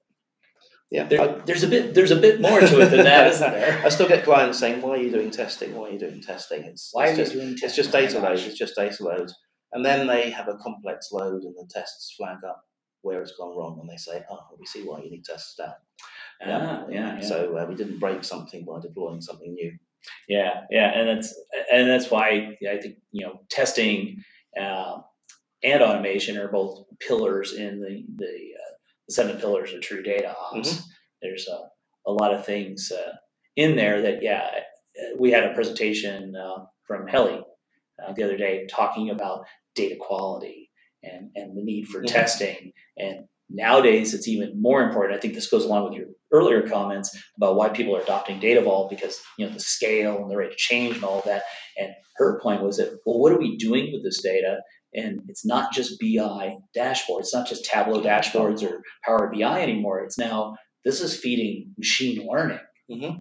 yeah, 0.90 1.04
there, 1.04 1.20
I, 1.20 1.26
there's 1.46 1.62
a 1.62 1.68
bit 1.68 1.94
there's 1.94 2.10
a 2.10 2.16
bit 2.16 2.40
more 2.40 2.58
to 2.58 2.80
it 2.80 2.86
than 2.86 3.04
that, 3.04 3.28
isn't 3.28 3.50
there? 3.52 3.80
I 3.84 3.88
still 3.90 4.08
get 4.08 4.24
clients 4.24 4.58
saying, 4.58 4.82
"Why 4.82 4.90
are 4.90 5.02
you 5.02 5.10
doing 5.10 5.30
testing? 5.30 5.74
Why 5.74 5.88
are 5.88 5.92
you 5.92 5.98
doing 5.98 6.20
testing?" 6.20 6.64
It's 6.64 6.90
why 6.92 7.08
it's 7.08 7.16
just, 7.16 7.32
doing 7.32 7.50
testing? 7.50 7.66
It's 7.66 7.76
just 7.76 7.92
data 7.92 8.18
oh 8.18 8.22
load. 8.22 8.38
It's 8.40 8.58
just 8.58 8.74
data 8.74 9.04
load, 9.04 9.30
and 9.72 9.84
then 9.84 10.08
they 10.08 10.30
have 10.30 10.48
a 10.48 10.56
complex 10.56 11.12
load, 11.12 11.42
and 11.42 11.54
the 11.54 11.68
tests 11.70 12.14
flag 12.16 12.38
up 12.46 12.64
where 13.02 13.22
it's 13.22 13.36
gone 13.36 13.56
wrong, 13.56 13.78
and 13.80 13.88
they 13.88 13.96
say, 13.96 14.24
"Oh, 14.28 14.40
we 14.58 14.66
see 14.66 14.82
why 14.82 15.00
you 15.02 15.10
need 15.10 15.24
tests 15.24 15.54
down." 15.54 15.74
Yeah, 16.40 16.84
yeah. 16.90 17.14
yeah. 17.14 17.20
So 17.20 17.56
uh, 17.56 17.66
we 17.66 17.76
didn't 17.76 18.00
break 18.00 18.24
something 18.24 18.64
by 18.64 18.80
deploying 18.80 19.20
something 19.20 19.54
new. 19.54 19.72
Yeah, 20.28 20.62
yeah, 20.70 20.90
and 20.98 21.08
that's 21.08 21.34
and 21.72 21.88
that's 21.88 22.10
why 22.10 22.56
I 22.68 22.78
think 22.78 22.96
you 23.12 23.26
know 23.26 23.40
testing 23.48 24.24
uh, 24.60 24.98
and 25.62 25.82
automation 25.82 26.36
are 26.38 26.48
both 26.48 26.84
pillars 26.98 27.52
in 27.52 27.80
the 27.80 28.04
the 28.16 28.26
uh, 28.26 28.69
seven 29.10 29.38
pillars 29.38 29.72
of 29.72 29.80
true 29.80 30.02
data 30.02 30.34
ops. 30.38 30.74
Mm-hmm. 30.74 30.82
There's 31.22 31.48
a, 31.48 32.10
a 32.10 32.12
lot 32.12 32.34
of 32.34 32.46
things 32.46 32.90
uh, 32.92 33.12
in 33.56 33.76
there 33.76 34.02
that, 34.02 34.22
yeah, 34.22 34.48
we 35.18 35.30
had 35.30 35.44
a 35.44 35.54
presentation 35.54 36.34
uh, 36.36 36.64
from 36.86 37.06
Heli 37.06 37.40
uh, 38.02 38.12
the 38.12 38.22
other 38.22 38.36
day 38.36 38.66
talking 38.70 39.10
about 39.10 39.44
data 39.74 39.96
quality 40.00 40.70
and, 41.02 41.30
and 41.34 41.56
the 41.56 41.62
need 41.62 41.88
for 41.88 41.98
mm-hmm. 41.98 42.14
testing. 42.14 42.72
And 42.96 43.26
nowadays, 43.48 44.14
it's 44.14 44.28
even 44.28 44.60
more 44.60 44.82
important. 44.82 45.16
I 45.16 45.20
think 45.20 45.34
this 45.34 45.50
goes 45.50 45.64
along 45.64 45.84
with 45.84 45.94
your 45.94 46.06
earlier 46.32 46.66
comments 46.68 47.16
about 47.36 47.56
why 47.56 47.68
people 47.68 47.96
are 47.96 48.02
adopting 48.02 48.38
Data 48.38 48.60
Vault 48.60 48.88
because 48.90 49.20
you 49.36 49.46
know 49.46 49.52
the 49.52 49.60
scale 49.60 50.22
and 50.22 50.30
the 50.30 50.36
rate 50.36 50.52
of 50.52 50.56
change 50.56 50.96
and 50.96 51.04
all 51.04 51.18
of 51.18 51.24
that. 51.24 51.42
And 51.78 51.90
her 52.16 52.40
point 52.40 52.62
was 52.62 52.76
that, 52.76 52.98
well, 53.04 53.18
what 53.18 53.32
are 53.32 53.38
we 53.38 53.56
doing 53.56 53.90
with 53.92 54.04
this 54.04 54.22
data? 54.22 54.58
And 54.94 55.22
it's 55.28 55.46
not 55.46 55.72
just 55.72 56.00
BI 56.00 56.56
dashboards, 56.76 57.20
it's 57.20 57.34
not 57.34 57.46
just 57.46 57.64
Tableau 57.64 58.02
dashboards 58.02 58.62
or 58.62 58.82
Power 59.04 59.32
BI 59.32 59.62
anymore. 59.62 60.00
It's 60.00 60.18
now 60.18 60.56
this 60.84 61.00
is 61.00 61.16
feeding 61.16 61.72
machine 61.78 62.26
learning 62.26 62.60
mm-hmm. 62.90 63.18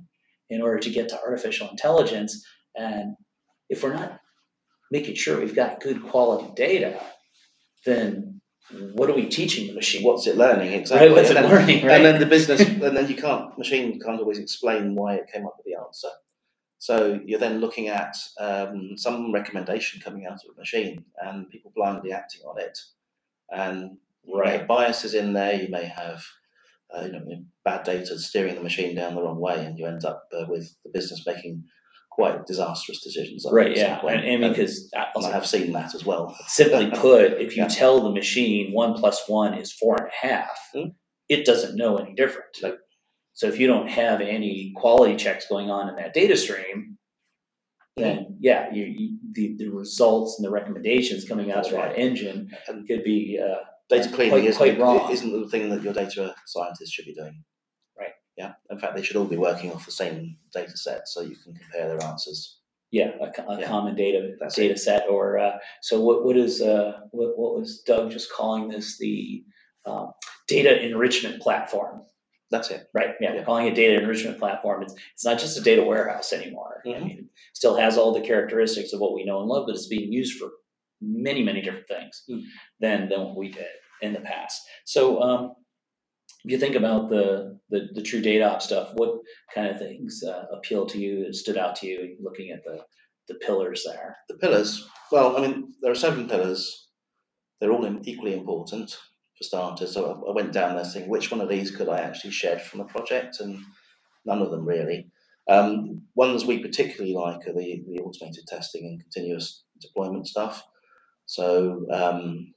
in 0.49 0.61
order 0.61 0.79
to 0.79 0.89
get 0.89 1.09
to 1.09 1.19
artificial 1.19 1.69
intelligence. 1.69 2.43
And 2.75 3.15
if 3.69 3.83
we're 3.83 3.93
not 3.93 4.19
making 4.91 5.15
sure 5.15 5.39
we've 5.39 5.55
got 5.55 5.81
good 5.81 6.03
quality 6.03 6.51
data, 6.55 6.99
then 7.85 8.41
what 8.93 9.09
are 9.09 9.15
we 9.15 9.27
teaching 9.27 9.67
the 9.67 9.73
machine? 9.73 10.03
What's 10.03 10.27
it 10.27 10.37
learning 10.37 10.73
exactly? 10.73 11.07
Right, 11.07 11.15
what's 11.15 11.29
and 11.29 11.39
it 11.39 11.41
then, 11.41 11.51
learning? 11.51 11.85
Right? 11.85 11.95
And 11.97 12.05
then 12.05 12.19
the 12.19 12.25
business, 12.25 12.61
and 12.61 12.81
then 12.81 13.07
you 13.07 13.15
can't 13.15 13.57
machine 13.57 13.99
can't 13.99 14.19
always 14.19 14.39
explain 14.39 14.95
why 14.95 15.15
it 15.15 15.29
came 15.31 15.45
up 15.45 15.55
with 15.57 15.65
the 15.65 15.79
answer. 15.79 16.09
So 16.79 17.19
you're 17.25 17.39
then 17.39 17.59
looking 17.59 17.89
at 17.89 18.15
um, 18.39 18.97
some 18.97 19.33
recommendation 19.33 20.01
coming 20.01 20.25
out 20.25 20.39
of 20.45 20.55
a 20.55 20.59
machine 20.59 21.03
and 21.21 21.49
people 21.49 21.71
blindly 21.75 22.11
acting 22.11 22.41
on 22.47 22.59
it. 22.59 22.79
And 23.49 23.97
right. 24.33 24.67
biases 24.67 25.13
in 25.13 25.33
there, 25.33 25.55
you 25.61 25.69
may 25.69 25.85
have 25.85 26.23
uh, 26.95 27.03
you 27.03 27.11
know, 27.11 27.25
bad 27.63 27.83
data 27.83 28.17
steering 28.17 28.55
the 28.55 28.61
machine 28.61 28.95
down 28.95 29.15
the 29.15 29.21
wrong 29.21 29.39
way, 29.39 29.63
and 29.63 29.77
you 29.77 29.85
end 29.85 30.05
up 30.05 30.27
uh, 30.33 30.45
with 30.47 30.75
the 30.83 30.89
business 30.91 31.23
making 31.25 31.63
quite 32.11 32.45
disastrous 32.45 33.01
decisions. 33.01 33.45
I 33.45 33.51
Right, 33.51 33.77
yeah. 33.77 33.99
And, 34.05 34.43
and 34.43 34.53
because 34.53 34.89
and 34.93 35.25
I 35.25 35.31
have 35.31 35.45
seen 35.45 35.71
that 35.73 35.93
as 35.93 36.05
well. 36.05 36.35
Simply 36.47 36.89
put, 36.91 37.33
if 37.33 37.55
you 37.55 37.63
yeah. 37.63 37.69
tell 37.69 38.01
the 38.01 38.11
machine 38.11 38.73
one 38.73 38.93
plus 38.93 39.21
one 39.27 39.53
is 39.53 39.71
four 39.71 39.95
and 39.99 40.07
a 40.07 40.27
half, 40.27 40.69
mm-hmm. 40.75 40.89
it 41.29 41.45
doesn't 41.45 41.75
know 41.75 41.97
any 41.97 42.13
different. 42.15 42.57
So 43.39 43.47
if 43.47 43.57
you 43.57 43.67
don't 43.67 43.87
have 43.87 44.19
any 44.19 44.73
quality 44.75 45.15
checks 45.15 45.47
going 45.47 45.71
on 45.71 45.87
in 45.87 45.95
that 45.95 46.13
data 46.13 46.35
stream, 46.35 46.97
then 47.95 48.35
yeah, 48.41 48.69
you, 48.73 48.83
you, 48.83 49.17
the, 49.31 49.55
the 49.57 49.69
results 49.69 50.37
and 50.37 50.45
the 50.45 50.51
recommendations 50.51 51.23
coming 51.23 51.49
out 51.49 51.65
of 51.65 51.71
that 51.71 51.97
engine 51.97 52.51
could 52.85 53.01
be 53.05 53.39
uh, 53.41 53.63
data 53.87 54.09
cleaning 54.09 54.31
quite, 54.31 54.43
isn't, 54.43 54.57
quite 54.57 54.77
wrong. 54.77 55.09
isn't 55.09 55.31
the 55.31 55.47
thing 55.47 55.69
that 55.69 55.81
your 55.81 55.93
data 55.93 56.35
scientists 56.47 56.91
should 56.91 57.05
be 57.05 57.13
doing. 57.13 57.41
Right. 57.97 58.11
Yeah. 58.35 58.55
In 58.71 58.77
fact, 58.77 58.97
they 58.97 59.03
should 59.03 59.15
all 59.15 59.23
be 59.23 59.37
working 59.37 59.71
off 59.71 59.85
the 59.85 59.93
same 59.93 60.35
data 60.53 60.75
set 60.75 61.07
so 61.07 61.21
you 61.21 61.37
can 61.37 61.53
compare 61.55 61.87
their 61.87 62.03
answers. 62.03 62.57
Yeah, 62.91 63.11
a, 63.21 63.41
a 63.49 63.61
yeah. 63.61 63.67
common 63.69 63.95
data 63.95 64.33
That's 64.41 64.55
data 64.55 64.73
it. 64.73 64.79
set. 64.79 65.03
Or 65.09 65.39
uh, 65.39 65.59
so, 65.81 66.01
what? 66.01 66.25
What 66.25 66.35
is 66.35 66.61
uh, 66.61 66.99
what? 67.11 67.37
What 67.37 67.57
was 67.57 67.83
Doug 67.85 68.11
just 68.11 68.33
calling 68.33 68.67
this? 68.67 68.97
The 68.97 69.45
um, 69.85 70.11
data 70.49 70.85
enrichment 70.85 71.41
platform. 71.41 72.01
That's 72.51 72.71
it. 72.71 72.87
Right. 72.93 73.15
Yeah. 73.21 73.35
yeah. 73.35 73.43
Calling 73.43 73.67
it 73.67 73.75
data 73.75 74.01
enrichment 74.01 74.39
platform. 74.39 74.83
It's, 74.83 74.93
it's 75.13 75.25
not 75.25 75.39
just 75.39 75.57
a 75.57 75.61
data 75.61 75.83
warehouse 75.83 76.33
anymore. 76.33 76.81
Mm-hmm. 76.85 77.03
I 77.03 77.07
mean, 77.07 77.17
it 77.19 77.25
still 77.53 77.75
has 77.77 77.97
all 77.97 78.13
the 78.13 78.25
characteristics 78.25 78.93
of 78.93 78.99
what 78.99 79.13
we 79.13 79.25
know 79.25 79.39
and 79.39 79.49
love, 79.49 79.65
but 79.67 79.75
it's 79.75 79.87
being 79.87 80.11
used 80.11 80.39
for 80.39 80.49
many, 81.01 81.43
many 81.43 81.61
different 81.61 81.87
things 81.87 82.23
mm. 82.29 82.41
than, 82.79 83.09
than 83.09 83.21
what 83.21 83.37
we 83.37 83.49
did 83.49 83.67
in 84.01 84.13
the 84.13 84.19
past. 84.21 84.61
So, 84.85 85.21
um, 85.21 85.53
if 86.45 86.51
you 86.51 86.57
think 86.57 86.75
about 86.75 87.09
the, 87.09 87.59
the, 87.69 87.89
the 87.93 88.01
true 88.01 88.21
data 88.21 88.49
ops 88.49 88.65
stuff, 88.65 88.91
what 88.95 89.15
kind 89.53 89.67
of 89.67 89.77
things 89.77 90.23
uh, 90.25 90.45
appeal 90.53 90.85
to 90.85 90.97
you, 90.97 91.33
stood 91.33 91.57
out 91.57 91.75
to 91.77 91.87
you, 91.87 92.15
looking 92.21 92.51
at 92.51 92.63
the, 92.63 92.79
the 93.27 93.35
pillars 93.45 93.83
there? 93.85 94.15
The 94.29 94.37
pillars. 94.37 94.87
Well, 95.11 95.35
I 95.35 95.41
mean, 95.41 95.73
there 95.81 95.91
are 95.91 95.95
seven 95.95 96.29
pillars. 96.29 96.87
they're 97.59 97.73
all 97.73 97.99
equally 98.05 98.33
important 98.33 98.97
for 99.39 99.43
starters. 99.45 99.93
So 99.93 100.23
I 100.27 100.33
went 100.33 100.53
down 100.53 100.75
there 100.75 100.85
saying 100.85 101.09
which 101.09 101.31
one 101.31 101.41
of 101.41 101.49
these 101.49 101.71
could 101.71 101.89
I 101.89 101.99
actually 101.99 102.31
shed 102.31 102.61
from 102.61 102.79
the 102.79 102.85
project, 102.85 103.39
and 103.39 103.57
none 104.25 104.41
of 104.41 104.51
them 104.51 104.65
really. 104.65 105.07
Um, 105.49 106.03
ones 106.15 106.45
we 106.45 106.59
particularly 106.59 107.15
like 107.15 107.47
are 107.47 107.53
the, 107.53 107.83
the 107.87 108.01
automated 108.03 108.45
testing 108.47 108.85
and 108.85 109.01
continuous 109.01 109.63
deployment 109.81 110.27
stuff. 110.27 110.63
So 111.25 111.85
um, 111.91 112.53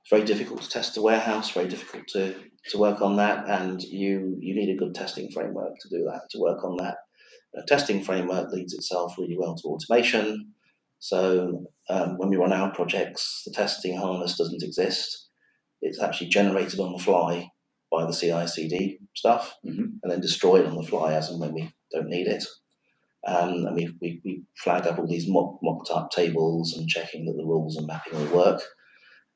it's 0.00 0.10
very 0.10 0.24
difficult 0.24 0.62
to 0.62 0.68
test 0.68 0.96
a 0.96 1.02
warehouse, 1.02 1.50
very 1.50 1.68
difficult 1.68 2.08
to, 2.14 2.34
to 2.70 2.78
work 2.78 3.00
on 3.00 3.16
that, 3.16 3.48
and 3.48 3.80
you 3.82 4.36
you 4.40 4.54
need 4.54 4.70
a 4.70 4.78
good 4.78 4.94
testing 4.94 5.30
framework 5.30 5.74
to 5.80 5.88
do 5.88 6.04
that, 6.10 6.22
to 6.30 6.40
work 6.40 6.64
on 6.64 6.76
that. 6.78 6.96
A 7.56 7.62
testing 7.66 8.02
framework 8.02 8.50
leads 8.52 8.74
itself 8.74 9.16
really 9.18 9.36
well 9.38 9.54
to 9.56 9.68
automation. 9.68 10.54
So 11.00 11.64
um, 11.88 12.18
when 12.18 12.28
we 12.28 12.36
run 12.36 12.52
our 12.52 12.72
projects, 12.72 13.42
the 13.44 13.52
testing 13.52 13.96
harness 13.96 14.36
doesn't 14.36 14.62
exist. 14.62 15.28
It's 15.80 16.00
actually 16.00 16.28
generated 16.28 16.78
on 16.78 16.92
the 16.92 17.02
fly 17.02 17.48
by 17.90 18.04
the 18.04 18.12
CI/CD 18.12 18.98
stuff, 19.16 19.56
mm-hmm. 19.66 19.84
and 20.02 20.12
then 20.12 20.20
destroyed 20.20 20.66
on 20.66 20.76
the 20.76 20.86
fly 20.86 21.14
as 21.14 21.28
and 21.28 21.40
when 21.40 21.54
we 21.54 21.72
don't 21.90 22.08
need 22.08 22.28
it. 22.28 22.44
Um, 23.26 23.66
and 23.66 23.74
we, 23.74 23.90
we, 24.00 24.20
we 24.24 24.44
flag 24.56 24.86
up 24.86 24.98
all 24.98 25.06
these 25.06 25.28
mock, 25.28 25.58
mocked 25.62 25.90
up 25.90 26.10
tables 26.10 26.74
and 26.76 26.88
checking 26.88 27.26
that 27.26 27.34
the 27.36 27.44
rules 27.44 27.76
and 27.76 27.86
mapping 27.86 28.14
will 28.14 28.36
work. 28.36 28.62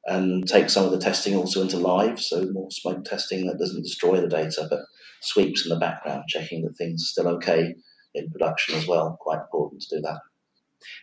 And 0.07 0.47
take 0.47 0.69
some 0.69 0.85
of 0.85 0.91
the 0.91 0.99
testing 0.99 1.35
also 1.35 1.63
into 1.63 1.79
live, 1.79 2.21
so 2.21 2.47
more 2.53 2.71
smoke 2.71 3.05
testing 3.05 3.47
that 3.47 3.59
doesn't 3.59 3.83
destroy 3.83 4.21
the 4.21 4.29
data 4.29 4.67
but 4.69 4.81
sweeps 5.23 5.65
in 5.65 5.71
the 5.71 5.81
background, 5.81 6.25
checking 6.29 6.63
that 6.63 6.77
things 6.77 7.03
are 7.03 7.13
still 7.23 7.29
okay 7.37 7.75
in 8.15 8.31
production 8.31 8.75
as 8.75 8.87
well. 8.87 9.17
Quite 9.21 9.41
important 9.41 9.81
to 9.81 9.97
do 9.97 10.03
that. 10.03 10.21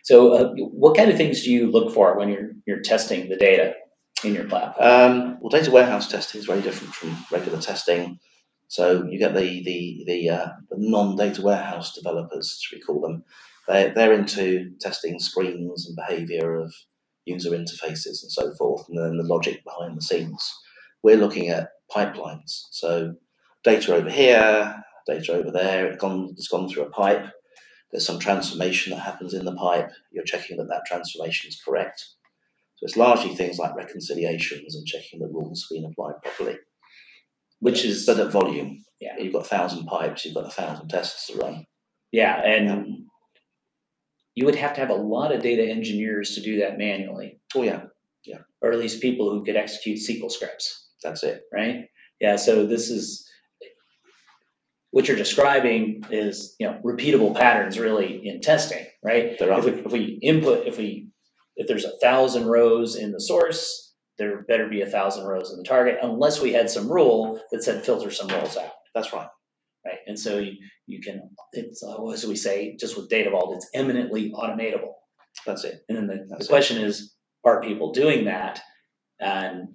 So, 0.02 0.34
uh, 0.34 0.54
what 0.56 0.96
kind 0.96 1.10
of 1.10 1.16
things 1.16 1.42
do 1.42 1.50
you 1.50 1.70
look 1.70 1.92
for 1.94 2.16
when 2.16 2.28
you're 2.28 2.52
you're 2.66 2.80
testing 2.80 3.28
the 3.28 3.36
data 3.36 3.74
in 4.24 4.34
your 4.34 4.44
platform? 4.44 4.86
Um, 4.86 5.38
well, 5.40 5.50
data 5.50 5.70
warehouse 5.70 6.08
testing 6.10 6.40
is 6.40 6.46
very 6.46 6.62
different 6.62 6.94
from 6.94 7.16
regular 7.30 7.60
testing. 7.60 8.18
So 8.68 9.04
you 9.04 9.18
get 9.18 9.34
the 9.34 9.62
the 9.64 10.04
the, 10.06 10.30
uh, 10.30 10.48
the 10.70 10.76
non-data 10.78 11.42
warehouse 11.42 11.94
developers, 11.94 12.58
should 12.60 12.76
we 12.78 12.82
call 12.82 13.00
them? 13.00 13.24
They're, 13.68 13.94
they're 13.94 14.12
into 14.14 14.72
testing 14.80 15.20
screens 15.20 15.86
and 15.86 15.94
behaviour 15.96 16.56
of 16.56 16.74
user 17.24 17.50
interfaces 17.50 18.22
and 18.22 18.32
so 18.32 18.52
forth, 18.54 18.88
and 18.88 18.98
then 18.98 19.18
the 19.18 19.24
logic 19.24 19.62
behind 19.64 19.96
the 19.96 20.02
scenes. 20.02 20.52
We're 21.02 21.18
looking 21.18 21.48
at 21.50 21.70
pipelines. 21.94 22.66
So 22.70 23.14
data 23.62 23.94
over 23.94 24.10
here, 24.10 24.82
data 25.06 25.32
over 25.34 25.50
there, 25.50 25.86
it's 25.88 26.00
gone, 26.00 26.30
it's 26.36 26.48
gone 26.48 26.68
through 26.68 26.84
a 26.84 26.90
pipe 26.90 27.26
there's 27.92 28.06
some 28.06 28.18
transformation 28.18 28.92
that 28.92 29.00
happens 29.00 29.34
in 29.34 29.44
the 29.44 29.54
pipe. 29.54 29.90
You're 30.10 30.24
checking 30.24 30.56
that 30.56 30.68
that 30.68 30.86
transformation 30.86 31.48
is 31.48 31.60
correct. 31.62 32.00
So 32.76 32.84
it's 32.84 32.96
largely 32.96 33.34
things 33.34 33.58
like 33.58 33.76
reconciliations 33.76 34.74
and 34.74 34.86
checking 34.86 35.20
that 35.20 35.28
rules 35.28 35.66
have 35.68 35.76
been 35.76 35.90
applied 35.90 36.22
properly. 36.22 36.58
Which 37.60 37.84
is 37.84 38.06
but 38.06 38.18
at 38.18 38.32
volume. 38.32 38.84
Yeah. 39.00 39.16
You've 39.18 39.34
got 39.34 39.42
a 39.42 39.48
thousand 39.48 39.86
pipes, 39.86 40.24
you've 40.24 40.34
got 40.34 40.46
a 40.46 40.50
thousand 40.50 40.88
tests 40.88 41.26
to 41.28 41.38
run. 41.38 41.66
Yeah, 42.10 42.42
and 42.42 42.66
yeah. 42.66 42.94
you 44.34 44.44
would 44.46 44.56
have 44.56 44.74
to 44.74 44.80
have 44.80 44.90
a 44.90 44.94
lot 44.94 45.32
of 45.32 45.42
data 45.42 45.62
engineers 45.62 46.34
to 46.34 46.40
do 46.40 46.60
that 46.60 46.78
manually. 46.78 47.40
Oh 47.54 47.62
yeah. 47.62 47.84
Yeah. 48.24 48.38
Or 48.62 48.72
at 48.72 48.78
least 48.78 49.02
people 49.02 49.30
who 49.30 49.44
could 49.44 49.56
execute 49.56 49.98
SQL 49.98 50.30
scripts. 50.30 50.88
That's 51.02 51.22
it. 51.22 51.42
Right? 51.52 51.86
Yeah, 52.20 52.36
so 52.36 52.64
this 52.66 52.88
is 52.88 53.28
what 54.92 55.08
you're 55.08 55.16
describing 55.16 56.04
is 56.10 56.54
you 56.60 56.66
know 56.66 56.78
repeatable 56.84 57.34
patterns 57.34 57.78
really 57.78 58.26
in 58.26 58.40
testing, 58.40 58.86
right? 59.02 59.36
If 59.40 59.64
we, 59.64 59.72
if 59.72 59.92
we 59.92 60.18
input, 60.22 60.66
if 60.66 60.78
we 60.78 61.08
if 61.56 61.66
there's 61.66 61.84
a 61.84 61.98
thousand 62.00 62.46
rows 62.46 62.94
in 62.94 63.10
the 63.10 63.20
source, 63.20 63.94
there 64.18 64.42
better 64.42 64.68
be 64.68 64.82
a 64.82 64.86
thousand 64.86 65.26
rows 65.26 65.50
in 65.50 65.58
the 65.58 65.64
target, 65.64 65.98
unless 66.02 66.40
we 66.40 66.52
had 66.52 66.70
some 66.70 66.90
rule 66.90 67.40
that 67.50 67.64
said 67.64 67.84
filter 67.84 68.10
some 68.10 68.28
rows 68.28 68.56
out. 68.56 68.72
That's 68.94 69.12
right. 69.12 69.28
Right, 69.84 69.98
and 70.06 70.16
so 70.16 70.38
you, 70.38 70.52
you 70.86 71.00
can 71.00 71.28
it's 71.52 71.82
uh, 71.82 72.06
as 72.10 72.24
we 72.24 72.36
say 72.36 72.76
just 72.78 72.96
with 72.96 73.08
Data 73.08 73.30
Vault, 73.30 73.56
it's 73.56 73.68
eminently 73.74 74.30
automatable. 74.30 74.92
That's 75.44 75.64
it. 75.64 75.82
And 75.88 75.98
then 75.98 76.06
the, 76.06 76.36
the 76.38 76.46
question 76.46 76.76
it. 76.76 76.84
is, 76.84 77.14
are 77.44 77.62
people 77.62 77.92
doing 77.92 78.26
that? 78.26 78.60
And 79.18 79.70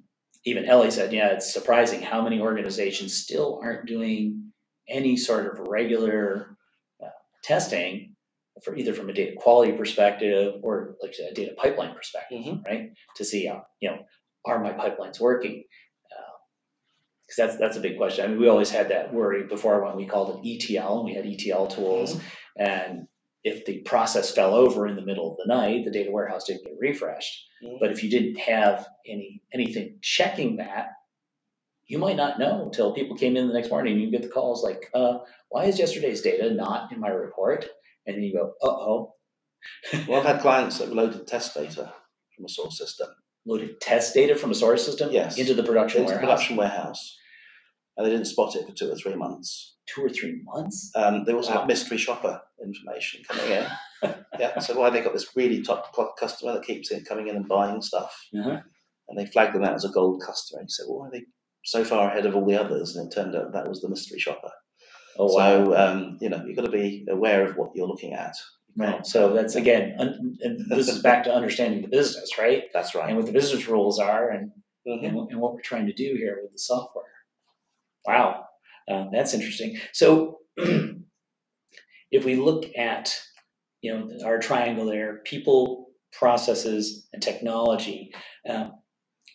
even 0.45 0.65
Ellie 0.65 0.91
said, 0.91 1.11
yeah, 1.11 1.29
it's 1.29 1.51
surprising 1.51 2.01
how 2.01 2.21
many 2.21 2.39
organizations 2.39 3.13
still 3.13 3.59
aren't 3.61 3.85
doing 3.85 4.46
any 4.89 5.17
sort 5.17 5.47
of 5.47 5.67
regular 5.67 6.57
uh, 7.03 7.09
testing 7.43 8.15
for 8.63 8.75
either 8.75 8.93
from 8.93 9.09
a 9.09 9.13
data 9.13 9.35
quality 9.37 9.71
perspective 9.73 10.55
or 10.63 10.95
like 11.01 11.15
a 11.19 11.33
data 11.33 11.53
pipeline 11.57 11.95
perspective, 11.95 12.39
mm-hmm. 12.39 12.63
right? 12.65 12.89
To 13.17 13.25
see, 13.25 13.47
uh, 13.47 13.59
you 13.79 13.89
know, 13.89 13.99
are 14.45 14.63
my 14.63 14.71
pipelines 14.71 15.19
working? 15.19 15.63
Because 17.27 17.39
uh, 17.39 17.45
that's 17.45 17.57
that's 17.57 17.77
a 17.77 17.81
big 17.81 17.97
question. 17.97 18.25
I 18.25 18.27
mean, 18.29 18.39
we 18.39 18.47
always 18.47 18.69
had 18.69 18.89
that 18.89 19.13
worry 19.13 19.43
before 19.43 19.83
when 19.83 19.95
we 19.95 20.05
called 20.05 20.39
it 20.43 20.71
ETL, 20.71 20.99
and 20.99 21.05
we 21.05 21.13
had 21.13 21.25
ETL 21.25 21.67
tools, 21.67 22.15
mm-hmm. 22.15 22.63
and 22.63 23.07
if 23.43 23.65
the 23.65 23.79
process 23.79 24.31
fell 24.31 24.55
over 24.55 24.87
in 24.87 24.95
the 24.95 25.01
middle 25.01 25.31
of 25.31 25.37
the 25.37 25.53
night, 25.53 25.85
the 25.85 25.91
data 25.91 26.11
warehouse 26.11 26.45
didn't 26.45 26.65
get 26.65 26.73
refreshed. 26.79 27.45
Mm-hmm. 27.63 27.77
But 27.79 27.91
if 27.91 28.03
you 28.03 28.09
didn't 28.09 28.39
have 28.39 28.87
any 29.07 29.41
anything 29.53 29.99
checking 30.01 30.57
that, 30.57 30.89
you 31.87 31.97
might 31.97 32.17
not 32.17 32.39
know 32.39 32.63
until 32.63 32.93
people 32.93 33.15
came 33.15 33.37
in 33.37 33.47
the 33.47 33.53
next 33.53 33.69
morning 33.69 33.93
and 33.93 34.01
you 34.01 34.11
get 34.11 34.21
the 34.21 34.27
calls 34.27 34.63
like, 34.63 34.89
uh, 34.93 35.19
why 35.49 35.65
is 35.65 35.79
yesterday's 35.79 36.21
data 36.21 36.53
not 36.53 36.91
in 36.91 36.99
my 36.99 37.07
report? 37.07 37.65
And 38.05 38.15
then 38.15 38.23
you 38.23 38.33
go, 38.33 38.53
uh 38.61 38.69
oh. 38.69 39.13
well, 40.07 40.19
I've 40.19 40.25
had 40.25 40.41
clients 40.41 40.77
that 40.77 40.85
have 40.85 40.93
loaded 40.93 41.25
test 41.27 41.53
data 41.53 41.93
from 42.35 42.45
a 42.45 42.49
source 42.49 42.77
system. 42.77 43.07
Loaded 43.45 43.79
test 43.79 44.13
data 44.13 44.35
from 44.35 44.51
a 44.51 44.55
source 44.55 44.85
system? 44.85 45.09
Yes. 45.11 45.37
Into 45.37 45.53
the 45.53 45.63
production 45.63 46.01
into 46.01 46.11
warehouse? 46.13 46.29
production 46.29 46.55
warehouse. 46.57 47.17
And 47.95 48.05
they 48.05 48.11
didn't 48.11 48.25
spot 48.25 48.55
it 48.55 48.67
for 48.67 48.73
two 48.73 48.91
or 48.91 48.95
three 48.95 49.15
months. 49.15 49.77
Two 49.87 50.03
or 50.03 50.09
three 50.09 50.41
months? 50.43 50.91
Um, 50.93 51.23
they 51.23 51.33
also 51.33 51.53
wow. 51.53 51.59
had 51.59 51.67
mystery 51.67 51.97
shopper 51.97 52.41
information 52.63 53.23
coming 53.27 53.51
in. 53.51 53.65
yeah. 54.39 54.59
So 54.59 54.77
why 54.77 54.89
they 54.89 55.01
got 55.01 55.13
this 55.13 55.35
really 55.35 55.61
top 55.61 55.95
customer 56.19 56.53
that 56.53 56.65
keeps 56.65 56.91
in, 56.91 57.05
coming 57.05 57.29
in 57.29 57.37
and 57.37 57.47
buying 57.47 57.81
stuff. 57.81 58.27
Uh-huh. 58.37 58.59
And 59.07 59.17
they 59.17 59.25
flagged 59.25 59.55
them 59.55 59.63
out 59.63 59.73
as 59.73 59.85
a 59.85 59.89
gold 59.89 60.21
customer. 60.23 60.59
And 60.59 60.65
you 60.65 60.73
said, 60.73 60.85
well, 60.87 60.99
why 60.99 61.07
are 61.07 61.11
they 61.11 61.23
so 61.67 61.83
far 61.83 62.09
ahead 62.09 62.25
of 62.25 62.33
all 62.33 62.45
the 62.45 62.59
others, 62.59 62.95
and 62.95 63.11
it 63.11 63.13
turned 63.13 63.35
out 63.35 63.51
that 63.51 63.67
was 63.67 63.81
the 63.81 63.89
mystery 63.89 64.17
shopper. 64.17 64.51
Oh, 65.19 65.25
wow. 65.25 65.65
So 65.65 65.75
um, 65.75 66.17
you 66.21 66.29
know 66.29 66.41
you've 66.45 66.55
got 66.55 66.65
to 66.65 66.71
be 66.71 67.05
aware 67.09 67.45
of 67.45 67.57
what 67.57 67.71
you're 67.75 67.87
looking 67.87 68.13
at. 68.13 68.35
Right. 68.77 69.05
So 69.05 69.33
that's 69.33 69.55
again, 69.55 69.95
un- 69.99 70.37
and 70.41 70.69
this 70.69 70.87
is 70.87 71.01
back 71.01 71.25
to 71.25 71.33
understanding 71.33 71.81
the 71.81 71.89
business, 71.89 72.37
right? 72.37 72.63
That's 72.73 72.95
right. 72.95 73.09
And 73.09 73.17
what 73.17 73.25
the 73.25 73.33
business 73.33 73.67
rules 73.67 73.99
are, 73.99 74.29
and 74.29 74.51
mm-hmm. 74.87 75.05
and, 75.05 75.31
and, 75.31 75.41
what 75.41 75.55
we're 75.55 75.61
trying 75.61 75.87
to 75.87 75.93
do 75.93 76.15
here 76.15 76.39
with 76.41 76.53
the 76.53 76.59
software. 76.59 77.03
Wow, 78.05 78.45
um, 78.89 79.09
that's 79.11 79.33
interesting. 79.33 79.77
So 79.91 80.37
if 80.57 82.23
we 82.23 82.37
look 82.37 82.65
at 82.77 83.13
you 83.81 83.93
know 83.93 84.09
our 84.25 84.39
triangle 84.39 84.85
there, 84.85 85.17
people, 85.25 85.87
processes, 86.13 87.09
and 87.11 87.21
technology. 87.21 88.13
Um, 88.47 88.71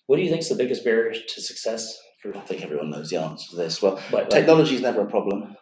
what 0.07 0.17
do 0.17 0.23
you 0.23 0.31
think 0.31 0.41
is 0.41 0.49
the 0.49 0.57
biggest 0.57 0.85
barrier 0.85 1.13
to 1.13 1.41
success 1.41 1.97
I 2.25 2.41
think 2.41 2.63
everyone 2.63 2.91
knows 2.91 3.11
the 3.11 3.21
answer 3.21 3.51
to 3.51 3.57
this. 3.57 3.83
Well, 3.83 4.01
technology 4.31 4.77
is 4.77 4.83
never 4.83 5.01
a 5.01 5.11
problem. 5.11 5.57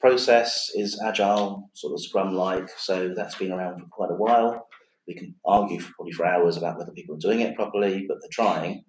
Process 0.00 0.70
is 0.74 1.00
agile, 1.04 1.70
sort 1.74 1.94
of 1.94 2.00
Scrum 2.00 2.34
like, 2.34 2.68
so 2.76 3.12
that's 3.16 3.34
been 3.34 3.52
around 3.52 3.80
for 3.80 3.86
quite 3.86 4.10
a 4.10 4.14
while. 4.14 4.68
We 5.08 5.14
can 5.14 5.34
argue 5.44 5.80
for, 5.80 5.92
probably 5.94 6.12
for 6.12 6.26
hours 6.26 6.56
about 6.56 6.78
whether 6.78 6.92
people 6.92 7.16
are 7.16 7.18
doing 7.18 7.40
it 7.40 7.56
properly, 7.56 8.04
but 8.06 8.18
they're 8.20 8.28
trying. 8.30 8.84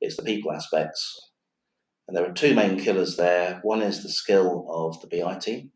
It's 0.00 0.16
the 0.16 0.22
people 0.22 0.52
aspects. 0.52 1.30
And 2.08 2.16
there 2.16 2.28
are 2.28 2.32
two 2.32 2.54
main 2.54 2.78
killers 2.78 3.16
there. 3.16 3.60
One 3.62 3.80
is 3.80 4.02
the 4.02 4.08
skill 4.08 4.66
of 4.68 5.00
the 5.00 5.06
BI 5.06 5.38
team. 5.38 5.70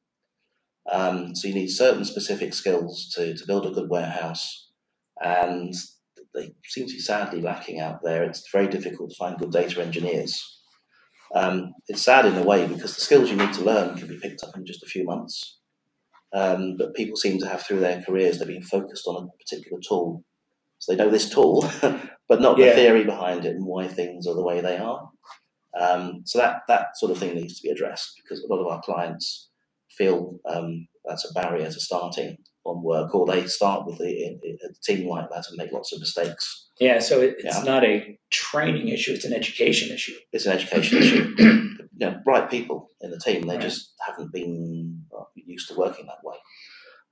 Um, 0.91 1.35
so 1.35 1.49
you 1.49 1.55
need 1.55 1.69
certain 1.69 2.05
specific 2.05 2.53
skills 2.53 3.09
to, 3.15 3.37
to 3.37 3.47
build 3.47 3.67
a 3.67 3.71
good 3.71 3.89
warehouse. 3.89 4.71
And 5.23 5.73
they 6.35 6.55
seem 6.65 6.87
to 6.87 6.93
be 6.93 6.99
sadly 6.99 7.41
lacking 7.41 7.81
out 7.81 8.01
there. 8.03 8.25
It's 8.25 8.51
very 8.51 8.69
difficult 8.69 9.11
to 9.11 9.17
find 9.17 9.39
good 9.39 9.53
data 9.53 9.83
engineers. 9.83 10.61
Um, 11.35 11.73
it's 11.89 12.03
sad 12.03 12.27
in 12.27 12.37
a 12.37 12.45
way 12.45 12.67
because 12.67 12.95
the 12.95 13.01
skills 13.01 13.31
you 13.31 13.37
need 13.37 13.53
to 13.55 13.65
learn 13.65 13.97
can 13.97 14.09
be 14.09 14.19
picked 14.19 14.43
up 14.45 14.57
in 14.57 14.67
just 14.67 14.83
a 14.83 14.89
few 14.89 15.05
months. 15.05 15.59
Um, 16.33 16.77
but 16.77 16.95
people 16.95 17.17
seem 17.17 17.39
to 17.39 17.49
have 17.49 17.63
through 17.63 17.81
their 17.81 18.03
careers 18.03 18.39
they've 18.39 18.49
been 18.49 18.63
focused 18.63 19.07
on 19.07 19.25
a 19.25 19.39
particular 19.39 19.81
tool. 19.87 20.25
So 20.79 20.93
they 20.93 21.03
know 21.03 21.11
this 21.11 21.31
tool, 21.31 21.69
but 22.29 22.41
not 22.41 22.57
the 22.57 22.73
theory 22.73 23.05
behind 23.05 23.45
it 23.45 23.55
and 23.55 23.65
why 23.65 23.87
things 23.87 24.27
are 24.27 24.35
the 24.35 24.45
way 24.45 24.61
they 24.61 24.77
are. 24.77 25.09
Um, 25.79 26.23
so 26.25 26.39
that 26.39 26.63
that 26.69 26.97
sort 26.97 27.11
of 27.11 27.19
thing 27.19 27.35
needs 27.35 27.59
to 27.59 27.63
be 27.63 27.71
addressed 27.71 28.21
because 28.23 28.43
a 28.43 28.53
lot 28.53 28.61
of 28.61 28.69
our 28.69 28.81
clients 28.83 29.49
feel 29.91 30.39
um, 30.49 30.87
that's 31.05 31.29
a 31.29 31.33
barrier 31.33 31.67
to 31.67 31.81
starting 31.81 32.39
on 32.65 32.83
work, 32.83 33.15
or 33.15 33.27
they 33.27 33.47
start 33.47 33.87
with 33.87 34.01
a, 34.01 34.39
a, 34.43 34.73
team 34.83 35.09
like 35.09 35.29
that 35.31 35.45
and 35.49 35.57
make 35.57 35.73
lots 35.73 35.93
of 35.93 36.01
mistakes. 36.01 36.69
Yeah, 36.81 36.99
so 36.99 37.21
it, 37.21 37.37
it's 37.39 37.59
yeah. 37.59 37.65
not 37.65 37.85
a 37.85 38.19
training 38.31 38.89
issue; 38.89 39.13
it's 39.13 39.25
an 39.25 39.35
education 39.35 39.95
issue. 39.95 40.15
It's 40.33 40.47
an 40.47 40.53
education 40.53 40.99
issue. 40.99 41.71
You 41.97 42.11
know, 42.11 42.21
bright 42.25 42.51
people 42.51 42.91
in 43.03 43.13
the 43.13 43.21
team, 43.21 43.43
they 43.43 43.55
right. 43.55 43.63
just 43.63 43.93
haven't 44.05 44.33
been 44.33 45.05
used 45.37 45.69
to 45.69 45.77
working 45.77 46.07
that 46.07 46.25
way. 46.25 46.37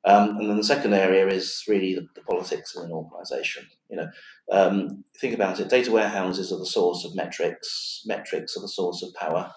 Um, 0.05 0.39
and 0.39 0.51
then 0.51 0.57
the 0.57 0.65
second 0.65 0.95
area 0.95 1.29
is 1.29 1.63
really 1.69 1.95
the, 1.95 2.07
the 2.17 2.23
politics 2.23 2.75
in 2.75 2.83
an 2.83 2.91
organisation. 2.91 3.67
You 3.89 3.99
know, 3.99 4.11
um, 4.51 5.05
think 5.21 5.35
about 5.35 5.61
it. 5.61 5.69
Data 5.69 5.93
warehouses 5.93 6.53
are 6.53 6.59
the 6.59 6.67
source 6.67 7.05
of 7.05 7.15
metrics. 7.15 8.03
Metrics 8.07 8.57
are 8.57 8.61
the 8.61 8.69
source 8.69 9.03
of 9.03 9.15
power. 9.15 9.53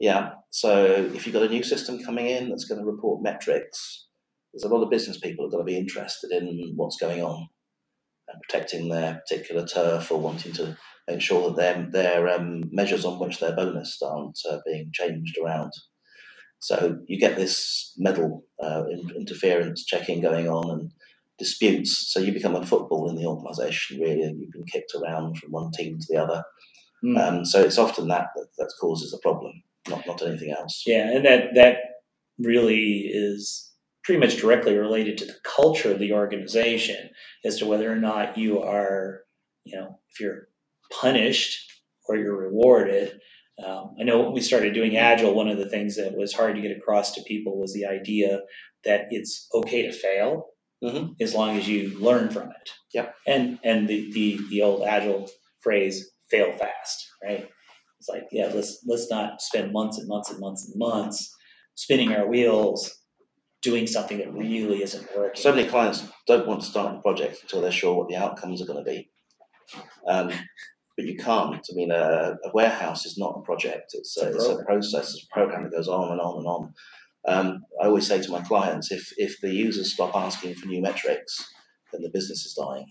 Yeah. 0.00 0.32
So 0.50 0.84
if 0.86 1.26
you've 1.26 1.34
got 1.34 1.42
a 1.42 1.48
new 1.48 1.62
system 1.62 2.02
coming 2.04 2.26
in 2.26 2.48
that's 2.48 2.64
going 2.64 2.80
to 2.80 2.86
report 2.86 3.22
metrics, 3.22 4.03
there's 4.54 4.70
a 4.70 4.74
lot 4.74 4.84
of 4.84 4.90
business 4.90 5.18
people 5.18 5.44
are 5.44 5.50
going 5.50 5.64
to 5.66 5.70
be 5.70 5.78
interested 5.78 6.30
in 6.30 6.72
what's 6.76 6.96
going 6.96 7.22
on 7.22 7.48
and 8.28 8.42
protecting 8.42 8.88
their 8.88 9.20
particular 9.26 9.66
turf 9.66 10.10
or 10.10 10.20
wanting 10.20 10.52
to 10.52 10.76
make 11.08 11.20
sure 11.20 11.50
that 11.50 11.56
their 11.56 11.90
their 11.90 12.28
um, 12.28 12.62
measures 12.70 13.04
on 13.04 13.18
which 13.18 13.40
their 13.40 13.54
bonus 13.54 14.00
aren't 14.00 14.38
uh, 14.48 14.58
being 14.64 14.90
changed 14.92 15.36
around. 15.38 15.72
So 16.60 16.98
you 17.08 17.18
get 17.18 17.36
this 17.36 17.92
medal 17.98 18.44
uh, 18.62 18.84
interference 19.16 19.84
checking 19.84 20.22
going 20.22 20.48
on 20.48 20.70
and 20.70 20.90
disputes. 21.38 22.10
So 22.10 22.20
you 22.20 22.32
become 22.32 22.54
a 22.54 22.64
football 22.64 23.10
in 23.10 23.16
the 23.16 23.26
organisation, 23.26 24.00
really, 24.00 24.22
and 24.22 24.40
you've 24.40 24.52
been 24.52 24.64
kicked 24.72 24.94
around 24.94 25.36
from 25.36 25.50
one 25.50 25.72
team 25.72 25.98
to 25.98 26.06
the 26.08 26.22
other. 26.22 26.42
Mm. 27.04 27.18
Um, 27.18 27.44
so 27.44 27.60
it's 27.60 27.76
often 27.76 28.08
that, 28.08 28.28
that 28.34 28.46
that 28.56 28.72
causes 28.80 29.12
a 29.12 29.18
problem, 29.18 29.52
not 29.88 30.06
not 30.06 30.22
anything 30.22 30.52
else. 30.52 30.84
Yeah, 30.86 31.10
and 31.10 31.24
that 31.26 31.54
that 31.54 31.76
really 32.38 33.10
is 33.12 33.63
pretty 34.04 34.20
much 34.20 34.36
directly 34.36 34.76
related 34.76 35.18
to 35.18 35.24
the 35.24 35.36
culture 35.44 35.90
of 35.92 35.98
the 35.98 36.12
organization 36.12 37.10
as 37.44 37.58
to 37.58 37.66
whether 37.66 37.90
or 37.90 37.96
not 37.96 38.36
you 38.36 38.60
are, 38.60 39.20
you 39.64 39.76
know, 39.76 39.98
if 40.10 40.20
you're 40.20 40.48
punished 41.00 41.72
or 42.06 42.16
you're 42.16 42.36
rewarded. 42.36 43.18
Um, 43.64 43.94
I 43.98 44.04
know 44.04 44.22
when 44.22 44.32
we 44.32 44.40
started 44.40 44.74
doing 44.74 44.96
Agile, 44.96 45.34
one 45.34 45.48
of 45.48 45.58
the 45.58 45.68
things 45.68 45.96
that 45.96 46.16
was 46.16 46.34
hard 46.34 46.56
to 46.56 46.62
get 46.62 46.76
across 46.76 47.14
to 47.14 47.22
people 47.22 47.58
was 47.58 47.72
the 47.72 47.86
idea 47.86 48.40
that 48.84 49.06
it's 49.10 49.48
okay 49.54 49.82
to 49.82 49.92
fail 49.92 50.48
mm-hmm. 50.82 51.12
as 51.20 51.34
long 51.34 51.56
as 51.56 51.68
you 51.68 51.98
learn 51.98 52.30
from 52.30 52.50
it. 52.50 52.70
Yeah. 52.92 53.10
And 53.26 53.58
and 53.64 53.88
the, 53.88 54.12
the 54.12 54.40
the 54.50 54.62
old 54.62 54.82
Agile 54.86 55.30
phrase, 55.60 56.10
fail 56.30 56.52
fast, 56.52 57.08
right? 57.22 57.48
It's 58.00 58.08
like, 58.08 58.24
yeah, 58.32 58.50
let's 58.52 58.84
let's 58.86 59.10
not 59.10 59.40
spend 59.40 59.72
months 59.72 59.98
and 59.98 60.08
months 60.08 60.30
and 60.30 60.40
months 60.40 60.68
and 60.68 60.74
months 60.76 61.34
spinning 61.74 62.12
our 62.12 62.28
wheels 62.28 62.92
doing 63.64 63.86
something 63.86 64.18
that 64.18 64.32
really 64.32 64.82
isn't 64.82 65.08
working. 65.16 65.42
So 65.42 65.52
many 65.54 65.66
clients 65.66 66.06
don't 66.26 66.46
want 66.46 66.60
to 66.60 66.66
start 66.66 66.94
a 66.94 67.00
project 67.00 67.42
until 67.42 67.62
they're 67.62 67.72
sure 67.72 67.94
what 67.94 68.08
the 68.08 68.16
outcomes 68.16 68.60
are 68.60 68.66
going 68.66 68.84
to 68.84 68.90
be. 68.90 69.10
Um, 70.06 70.30
but 70.96 71.06
you 71.06 71.16
can't. 71.16 71.54
I 71.56 71.74
mean, 71.74 71.90
a, 71.90 72.36
a, 72.44 72.50
warehouse 72.52 73.06
is 73.06 73.16
not 73.18 73.36
a 73.38 73.42
project. 73.42 73.92
It's 73.94 74.16
a, 74.18 74.28
it's 74.28 74.46
a, 74.46 74.62
process, 74.64 75.14
it's 75.14 75.26
a 75.28 75.34
program 75.34 75.64
that 75.64 75.72
goes 75.72 75.88
on 75.88 76.12
and 76.12 76.20
on 76.20 76.38
and 76.38 76.46
on. 76.46 76.74
Um, 77.26 77.62
I 77.82 77.86
always 77.86 78.06
say 78.06 78.20
to 78.20 78.30
my 78.30 78.42
clients, 78.42 78.92
if 78.92 79.12
if 79.16 79.40
the 79.40 79.52
users 79.52 79.94
stop 79.94 80.14
asking 80.14 80.54
for 80.56 80.66
new 80.66 80.82
metrics, 80.82 81.52
then 81.90 82.02
the 82.02 82.10
business 82.10 82.44
is 82.44 82.52
dying. 82.52 82.86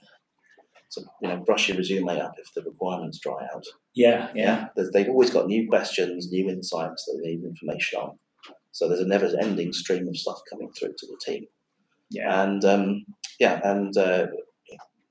So 0.90 1.04
you 1.22 1.30
know, 1.30 1.38
brush 1.38 1.70
your 1.70 1.78
resume 1.78 2.20
up 2.20 2.34
if 2.38 2.52
the 2.56 2.64
requirements 2.64 3.20
dry 3.20 3.48
out. 3.54 3.64
Yeah, 3.94 4.30
yeah. 4.36 4.68
yeah? 4.76 4.86
They've 4.92 5.10
always 5.10 5.30
got 5.30 5.48
new 5.48 5.70
questions, 5.70 6.32
new 6.32 6.50
insights 6.50 7.06
that 7.06 7.22
they 7.24 7.36
need 7.36 7.44
information 7.44 8.00
on. 8.00 8.20
So 8.74 8.90
there's 8.90 9.00
a 9.00 9.08
never-ending 9.08 9.72
stream 9.72 10.08
of 10.08 10.18
stuff 10.18 10.42
coming 10.50 10.72
through 10.72 10.96
to 10.98 11.08
the 11.08 11.18
team. 11.24 11.46
Yeah. 12.10 12.44
And 12.44 12.66
um, 12.66 13.06
yeah, 13.40 13.62
and 13.64 13.96
uh, 13.98 14.28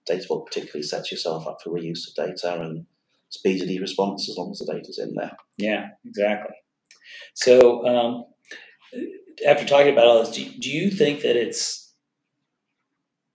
Data 0.07 0.27
Vault 0.29 0.46
particularly 0.46 0.83
sets 0.83 1.11
yourself 1.11 1.46
up 1.46 1.59
for 1.62 1.70
reuse 1.70 2.09
of 2.09 2.14
data 2.14 2.61
and 2.61 2.87
speedy 3.31 3.81
response 3.81 4.29
as 4.29 4.37
long 4.37 4.51
as 4.51 4.59
the 4.59 4.72
data's 4.72 4.98
in 4.98 5.14
there. 5.14 5.37
Yeah, 5.57 5.88
exactly. 6.05 6.55
So 7.35 7.87
um, 7.87 8.25
after 9.46 9.64
talking 9.64 9.92
about 9.92 10.07
all 10.07 10.20
this, 10.20 10.35
do, 10.35 10.44
do 10.44 10.70
you 10.70 10.90
think 10.90 11.22
that 11.22 11.37
it's 11.37 11.92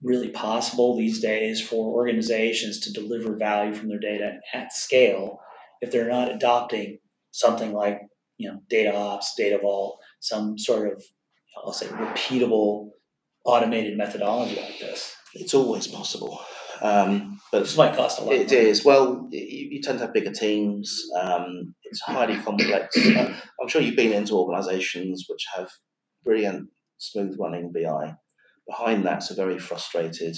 really 0.02 0.28
possible 0.28 0.96
these 0.96 1.20
days 1.20 1.60
for 1.60 1.94
organizations 1.94 2.78
to 2.80 2.92
deliver 2.92 3.34
value 3.34 3.74
from 3.74 3.88
their 3.88 3.98
data 3.98 4.38
at 4.54 4.72
scale 4.72 5.40
if 5.80 5.90
they're 5.90 6.08
not 6.08 6.30
adopting 6.30 6.98
something 7.32 7.72
like 7.72 8.00
you 8.36 8.48
know 8.48 8.60
data 8.68 8.94
ops, 8.94 9.34
data 9.36 9.58
vault, 9.58 10.00
some 10.20 10.58
sort 10.58 10.92
of 10.92 11.02
I'll 11.64 11.72
say 11.72 11.86
repeatable 11.86 12.90
automated 13.44 13.96
methodology 13.96 14.56
like 14.56 14.78
this? 14.78 15.14
It's 15.34 15.54
always 15.54 15.86
possible. 15.86 16.40
Um, 16.80 17.40
but 17.50 17.60
this 17.60 17.76
might 17.76 17.96
cost 17.96 18.20
a 18.20 18.24
lot. 18.24 18.34
It 18.34 18.52
is. 18.52 18.84
Well, 18.84 19.28
you, 19.30 19.68
you, 19.72 19.82
tend 19.82 19.98
to 19.98 20.04
have 20.04 20.14
bigger 20.14 20.32
teams. 20.32 21.02
Um, 21.20 21.74
it's 21.84 22.00
highly 22.00 22.36
complex. 22.36 22.96
Uh, 22.96 23.34
I'm 23.60 23.68
sure 23.68 23.82
you've 23.82 23.96
been 23.96 24.12
into 24.12 24.34
organisations 24.34 25.26
which 25.28 25.44
have 25.56 25.70
brilliant, 26.24 26.68
smooth 26.98 27.36
running 27.38 27.72
BI. 27.72 28.14
Behind 28.68 29.04
that's 29.04 29.30
a 29.30 29.34
very 29.34 29.58
frustrated, 29.58 30.36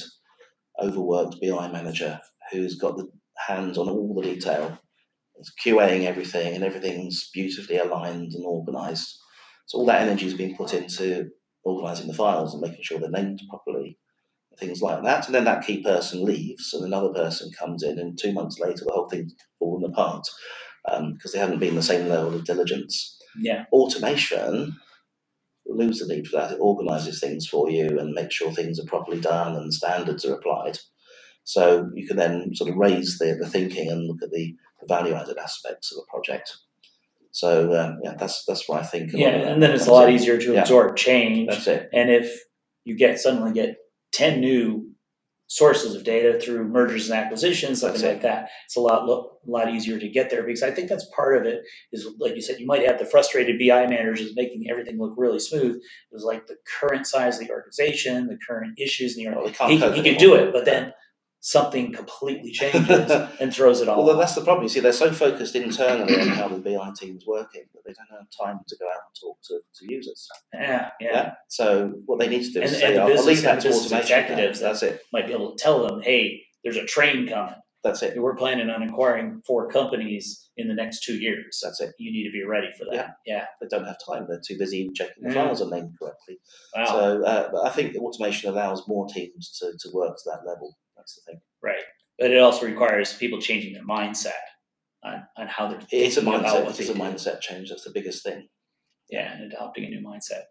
overworked 0.82 1.40
BI 1.42 1.68
manager 1.70 2.20
who's 2.52 2.76
got 2.76 2.96
the 2.96 3.08
hands 3.46 3.76
on 3.76 3.88
all 3.88 4.14
the 4.14 4.22
detail. 4.22 4.78
It's 5.36 5.52
QAing 5.64 6.04
everything, 6.04 6.54
and 6.54 6.64
everything's 6.64 7.30
beautifully 7.32 7.78
aligned 7.78 8.32
and 8.32 8.44
organised. 8.44 9.18
So 9.70 9.78
all 9.78 9.86
that 9.86 10.02
energy 10.02 10.26
is 10.26 10.34
being 10.34 10.56
put 10.56 10.74
into 10.74 11.30
organising 11.62 12.08
the 12.08 12.14
files 12.14 12.52
and 12.52 12.60
making 12.60 12.82
sure 12.82 12.98
they're 12.98 13.08
named 13.08 13.40
properly 13.48 14.00
things 14.58 14.82
like 14.82 15.04
that. 15.04 15.26
And 15.26 15.34
then 15.34 15.44
that 15.44 15.64
key 15.64 15.80
person 15.80 16.24
leaves, 16.24 16.74
and 16.74 16.84
another 16.84 17.10
person 17.10 17.52
comes 17.56 17.84
in, 17.84 17.96
and 17.96 18.18
two 18.18 18.32
months 18.32 18.58
later, 18.58 18.84
the 18.84 18.92
whole 18.92 19.08
thing's 19.08 19.32
fallen 19.60 19.88
apart 19.88 20.26
because 20.84 21.00
um, 21.00 21.18
they 21.32 21.38
haven't 21.38 21.60
been 21.60 21.76
the 21.76 21.84
same 21.84 22.08
level 22.08 22.34
of 22.34 22.44
diligence. 22.44 23.16
Yeah. 23.40 23.66
Automation 23.70 24.76
lose 25.66 26.00
the 26.00 26.12
need 26.12 26.26
for 26.26 26.38
that. 26.38 26.50
It 26.50 26.58
organizes 26.60 27.20
things 27.20 27.46
for 27.46 27.70
you 27.70 27.96
and 27.96 28.12
makes 28.12 28.34
sure 28.34 28.50
things 28.50 28.80
are 28.80 28.86
properly 28.86 29.20
done 29.20 29.54
and 29.54 29.72
standards 29.72 30.24
are 30.24 30.34
applied. 30.34 30.78
So 31.44 31.88
you 31.94 32.08
can 32.08 32.16
then 32.16 32.56
sort 32.56 32.70
of 32.70 32.76
raise 32.76 33.18
the, 33.18 33.38
the 33.40 33.48
thinking 33.48 33.88
and 33.88 34.08
look 34.08 34.20
at 34.20 34.32
the, 34.32 34.56
the 34.80 34.86
value 34.88 35.14
added 35.14 35.38
aspects 35.38 35.92
of 35.92 36.02
a 36.02 36.10
project. 36.10 36.56
So 37.32 37.78
um, 37.78 37.98
yeah, 38.02 38.14
that's 38.18 38.44
that's 38.44 38.68
what 38.68 38.80
I 38.80 38.84
think. 38.84 39.12
Yeah, 39.12 39.28
and 39.28 39.62
then 39.62 39.72
it's 39.72 39.86
a 39.86 39.92
lot 39.92 40.08
in. 40.08 40.14
easier 40.14 40.38
to 40.38 40.54
yeah. 40.54 40.60
absorb 40.60 40.96
change. 40.96 41.48
That's 41.48 41.66
it. 41.66 41.88
And 41.92 42.10
if 42.10 42.40
you 42.84 42.96
get 42.96 43.20
suddenly 43.20 43.52
get 43.52 43.76
10 44.12 44.40
new 44.40 44.90
sources 45.46 45.96
of 45.96 46.04
data 46.04 46.38
through 46.38 46.68
mergers 46.68 47.10
and 47.10 47.18
acquisitions, 47.18 47.80
something 47.80 48.02
like 48.02 48.22
that. 48.22 48.48
It's 48.66 48.76
a 48.76 48.80
lot 48.80 49.08
lot 49.44 49.68
easier 49.68 49.98
to 49.98 50.08
get 50.08 50.30
there 50.30 50.44
because 50.44 50.62
I 50.62 50.70
think 50.70 50.88
that's 50.88 51.06
part 51.14 51.36
of 51.36 51.44
it. 51.44 51.62
Is 51.92 52.08
like 52.18 52.36
you 52.36 52.40
said, 52.40 52.60
you 52.60 52.66
might 52.66 52.86
have 52.86 52.98
the 52.98 53.04
frustrated 53.04 53.58
BI 53.58 53.86
managers 53.86 54.30
making 54.36 54.66
everything 54.70 54.98
look 54.98 55.14
really 55.16 55.40
smooth. 55.40 55.76
It 55.76 56.12
was 56.12 56.24
like 56.24 56.46
the 56.46 56.56
current 56.80 57.06
size 57.06 57.40
of 57.40 57.46
the 57.46 57.52
organization, 57.52 58.28
the 58.28 58.38
current 58.46 58.78
issues 58.78 59.16
in 59.16 59.24
the 59.24 59.30
organization. 59.30 59.80
Well, 59.80 59.92
he, 59.92 60.02
he 60.02 60.08
can 60.08 60.18
do 60.18 60.34
it, 60.34 60.52
but 60.52 60.64
then 60.64 60.92
something 61.40 61.92
completely 61.92 62.52
changes 62.52 63.10
and 63.40 63.52
throws 63.52 63.80
it 63.80 63.88
all. 63.88 64.04
Well, 64.04 64.16
that's 64.16 64.34
the 64.34 64.42
problem. 64.42 64.62
You 64.62 64.68
see, 64.68 64.80
they're 64.80 64.92
so 64.92 65.10
focused 65.10 65.56
internally 65.56 66.20
on 66.20 66.28
how 66.28 66.48
the 66.48 66.58
BI 66.58 66.90
team 66.96 67.16
is 67.16 67.26
working 67.26 67.64
that 67.74 67.80
they 67.84 67.92
don't 67.92 68.18
have 68.18 68.28
time 68.30 68.60
to 68.68 68.76
go 68.76 68.86
out 68.86 69.00
and 69.06 69.20
talk 69.20 69.38
to, 69.44 69.60
to 69.74 69.92
users. 69.92 70.28
Yeah, 70.52 70.90
yeah, 71.00 71.08
yeah. 71.12 71.32
So 71.48 71.94
what 72.06 72.18
they 72.18 72.28
need 72.28 72.44
to 72.44 72.52
do 72.52 72.60
and, 72.60 72.70
is 72.70 72.78
say, 72.78 72.96
I'll, 72.96 73.16
I'll 73.16 73.24
leave 73.24 73.42
that 73.42 73.60
to 73.62 73.68
automation. 73.68 73.98
Executives 73.98 74.60
that's 74.60 74.82
it. 74.82 75.02
Might 75.12 75.26
be 75.26 75.32
able 75.32 75.56
to 75.56 75.62
tell 75.62 75.86
them, 75.86 76.02
hey, 76.02 76.42
there's 76.62 76.76
a 76.76 76.84
train 76.84 77.28
coming. 77.28 77.54
That's 77.82 78.02
it. 78.02 78.20
We're 78.20 78.36
planning 78.36 78.68
on 78.68 78.82
acquiring 78.82 79.40
four 79.46 79.70
companies 79.70 80.50
in 80.58 80.68
the 80.68 80.74
next 80.74 81.02
two 81.02 81.14
years. 81.14 81.60
That's 81.62 81.80
it. 81.80 81.94
You 81.98 82.12
need 82.12 82.24
to 82.24 82.30
be 82.30 82.44
ready 82.44 82.68
for 82.78 82.84
that. 82.84 82.94
Yeah. 82.94 83.10
yeah. 83.24 83.44
They 83.60 83.68
don't 83.68 83.86
have 83.86 83.96
time. 84.06 84.26
They're 84.28 84.40
too 84.46 84.58
busy 84.58 84.90
checking 84.94 85.24
the 85.24 85.32
files 85.32 85.62
are 85.62 85.70
named 85.70 85.94
correctly. 85.98 86.38
Wow. 86.76 86.84
So 86.84 87.24
uh, 87.24 87.62
I 87.64 87.70
think 87.70 87.96
automation 87.96 88.50
allows 88.50 88.86
more 88.86 89.06
teams 89.08 89.56
to, 89.60 89.72
to 89.78 89.94
work 89.94 90.16
to 90.16 90.22
that 90.26 90.46
level. 90.46 90.76
That's 91.00 91.14
the 91.14 91.32
thing. 91.32 91.40
Right. 91.62 91.82
But 92.18 92.30
it 92.30 92.38
also 92.38 92.66
requires 92.66 93.14
people 93.14 93.40
changing 93.40 93.72
their 93.72 93.84
mindset 93.84 94.32
on, 95.02 95.22
on 95.38 95.46
how 95.48 95.68
they're 95.68 95.80
it's 95.90 96.18
a 96.18 96.22
mindset 96.22 96.68
it's 96.68 96.90
a 96.90 96.94
mindset 96.94 97.40
change 97.40 97.70
that's 97.70 97.84
the 97.84 97.92
biggest 97.92 98.22
thing. 98.22 98.48
Yeah 99.08 99.32
and 99.32 99.50
adopting 99.50 99.84
a 99.84 99.88
new 99.88 100.06
mindset. 100.06 100.42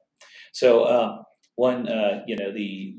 So 0.52 0.88
um, 0.88 1.24
one 1.56 1.88
uh, 1.88 2.24
you 2.26 2.36
know 2.36 2.52
the 2.52 2.96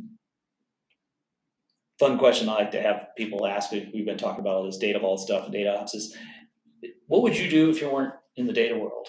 fun 1.99 2.19
question 2.19 2.49
i 2.49 2.55
like 2.55 2.71
to 2.71 2.81
have 2.81 3.09
people 3.17 3.47
ask 3.47 3.71
we've 3.73 4.07
been 4.07 4.17
talking 4.17 4.41
about 4.41 4.55
all 4.57 4.65
this 4.65 4.79
data 4.79 4.99
vault 4.99 5.21
stuff 5.21 5.45
and 5.45 5.53
data 5.53 5.79
ops 5.79 5.95
is 5.95 6.17
what 7.09 7.23
would 7.23 7.37
you 7.37 7.51
do 7.51 7.69
if 7.69 7.81
you 7.81 7.91
weren't 7.91 8.15
in 8.37 8.47
the 8.47 8.55
data 8.55 8.75
world? 8.75 9.07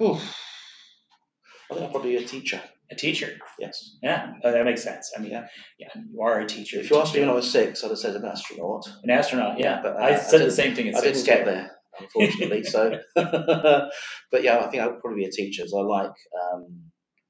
Ooh. 0.00 0.14
i 0.14 1.74
think 1.74 1.82
i'd 1.82 1.90
probably 1.90 2.16
be 2.16 2.24
a 2.24 2.26
teacher 2.26 2.62
a 2.90 2.94
teacher. 2.94 3.38
Yes. 3.58 3.96
Yeah, 4.02 4.34
oh, 4.42 4.52
that 4.52 4.64
makes 4.64 4.82
sense. 4.82 5.12
I 5.16 5.20
mean, 5.20 5.32
yeah. 5.32 5.46
yeah, 5.78 5.88
you 5.94 6.20
are 6.20 6.40
a 6.40 6.46
teacher. 6.46 6.78
If 6.78 6.90
you 6.90 6.98
asked 6.98 7.14
me 7.14 7.20
when 7.20 7.30
I 7.30 7.34
was 7.34 7.50
six, 7.50 7.82
I'd 7.82 7.90
have 7.90 7.98
said 7.98 8.16
an 8.16 8.24
astronaut. 8.24 8.86
An 9.02 9.10
astronaut, 9.10 9.58
yeah. 9.58 9.80
But 9.82 9.96
uh, 9.96 10.04
I 10.04 10.18
said 10.18 10.42
I 10.42 10.46
the 10.46 10.50
same 10.50 10.74
thing. 10.74 10.94
I 10.94 11.00
did 11.00 11.14
didn't 11.14 11.26
get 11.26 11.44
there, 11.44 11.70
unfortunately. 11.98 12.64
so, 12.64 12.98
but 13.14 14.42
yeah, 14.42 14.58
I 14.58 14.66
think 14.68 14.82
I 14.82 14.86
would 14.86 15.00
probably 15.00 15.22
be 15.22 15.28
a 15.28 15.30
teacher. 15.30 15.64
So 15.66 15.78
I 15.78 15.82
like 15.82 16.14
um, 16.52 16.82